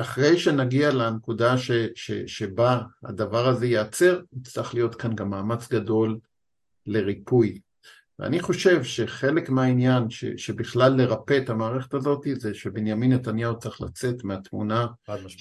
[0.00, 6.18] אחרי שנגיע לנקודה ש, ש, שבה הדבר הזה ייעצר, צריך להיות כאן גם מאמץ גדול
[6.86, 7.60] לריפוי.
[8.18, 14.24] ואני חושב שחלק מהעניין ש, שבכלל לרפא את המערכת הזאת זה שבנימין נתניהו צריך לצאת
[14.24, 14.86] מהתמונה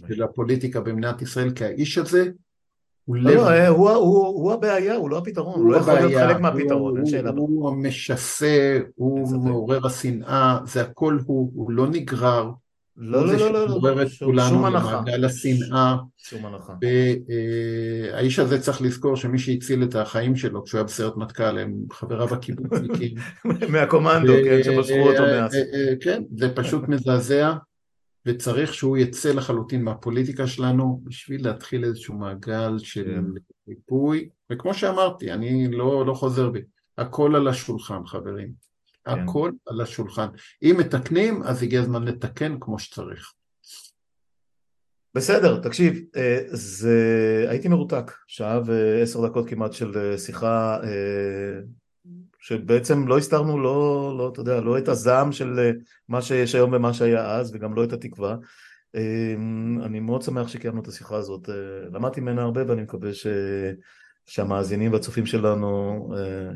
[0.07, 2.29] של הפוליטיקה במדינת ישראל כי האיש הזה
[3.05, 3.37] הוא לא, לב...
[3.37, 6.97] לא, הוא, הוא, הוא הבעיה, הוא לא הפתרון, הוא, הוא לא יכול להיות חלק מהפתרון,
[6.97, 7.31] אין שאלה.
[7.35, 12.51] הוא המשסה, הוא מעורר השנאה, זה הכל הוא, הוא לא נגרר.
[12.97, 14.91] לא, לא, לא, לא, לא, לא, שום הנחה.
[14.91, 15.95] למעגל השנאה.
[16.17, 16.73] שום הנחה.
[18.11, 22.33] והאיש הזה צריך לזכור שמי שהציל את החיים שלו כשהוא היה בסיירת מטכ"ל הם חבריו
[22.33, 23.11] הקיבוצניקים.
[23.73, 25.57] מהקומנדו, כן, שמשכו אותו מאז.
[26.01, 27.53] כן, זה פשוט מזעזע.
[28.25, 33.23] וצריך שהוא יצא לחלוטין מהפוליטיקה שלנו בשביל להתחיל איזשהו מעגל של כן.
[33.67, 36.61] ריפוי, וכמו שאמרתי, אני לא, לא חוזר בי,
[36.97, 38.51] הכל על השולחן חברים,
[39.05, 39.11] כן.
[39.11, 40.27] הכל על השולחן.
[40.63, 43.33] אם מתקנים, אז הגיע הזמן לתקן כמו שצריך.
[45.15, 47.45] בסדר, תקשיב, אה, זה...
[47.49, 51.61] הייתי מרותק, שעה ועשר דקות כמעט של אה, שיחה אה,
[52.45, 55.71] שבעצם לא הסתרנו לא, לא, אתה יודע, לא את הזעם של אה,
[56.09, 58.35] מה שיש היום ומה שהיה אז, וגם לא את התקווה.
[58.95, 61.49] אמ, אני מאוד שמח שקיימנו את השיחה הזאת.
[61.49, 61.55] אה,
[61.93, 63.27] למדתי ממנה הרבה ואני מקווה ש...
[64.25, 66.49] שהמאזינים והצופים שלנו, אה,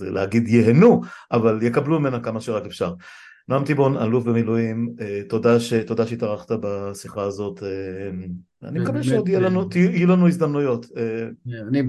[0.00, 2.94] להגיד ייהנו, אבל יקבלו ממנה כמה שרק אפשר.
[3.48, 4.96] נועם טיבון, אלוף במילואים,
[5.28, 5.72] תודה, ש...
[5.74, 7.62] תודה שהתארחת בשיחה הזאת.
[8.62, 10.86] אני מקווה שעוד יהיו לנו, יהיו לנו הזדמנויות.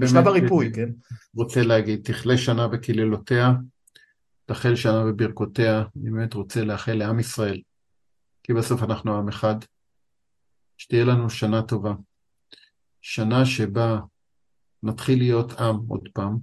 [0.00, 0.88] בשלב הריפוי, כן?
[1.34, 3.52] רוצה להגיד, תכלה שנה בקללותיה,
[4.46, 7.60] תחל שנה בברכותיה, אני באמת רוצה לאחל לעם ישראל,
[8.42, 9.54] כי בסוף אנחנו עם אחד,
[10.78, 11.94] שתהיה לנו שנה טובה,
[13.02, 13.98] שנה שבה
[14.82, 16.38] נתחיל להיות עם עוד פעם,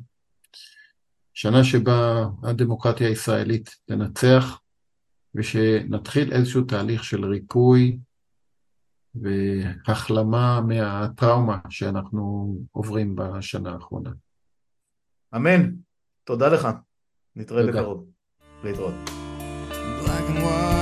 [1.34, 4.59] שנה שבה הדמוקרטיה הישראלית תנצח,
[5.36, 7.98] ושנתחיל איזשהו תהליך של ריפוי
[9.16, 14.12] והחלמה מהטראומה שאנחנו עוברים בשנה האחרונה.
[15.36, 15.72] אמן.
[16.24, 16.68] תודה לך.
[17.36, 18.05] נתראה בקרוב.
[18.64, 18.93] להתראות.
[20.01, 20.80] Black and white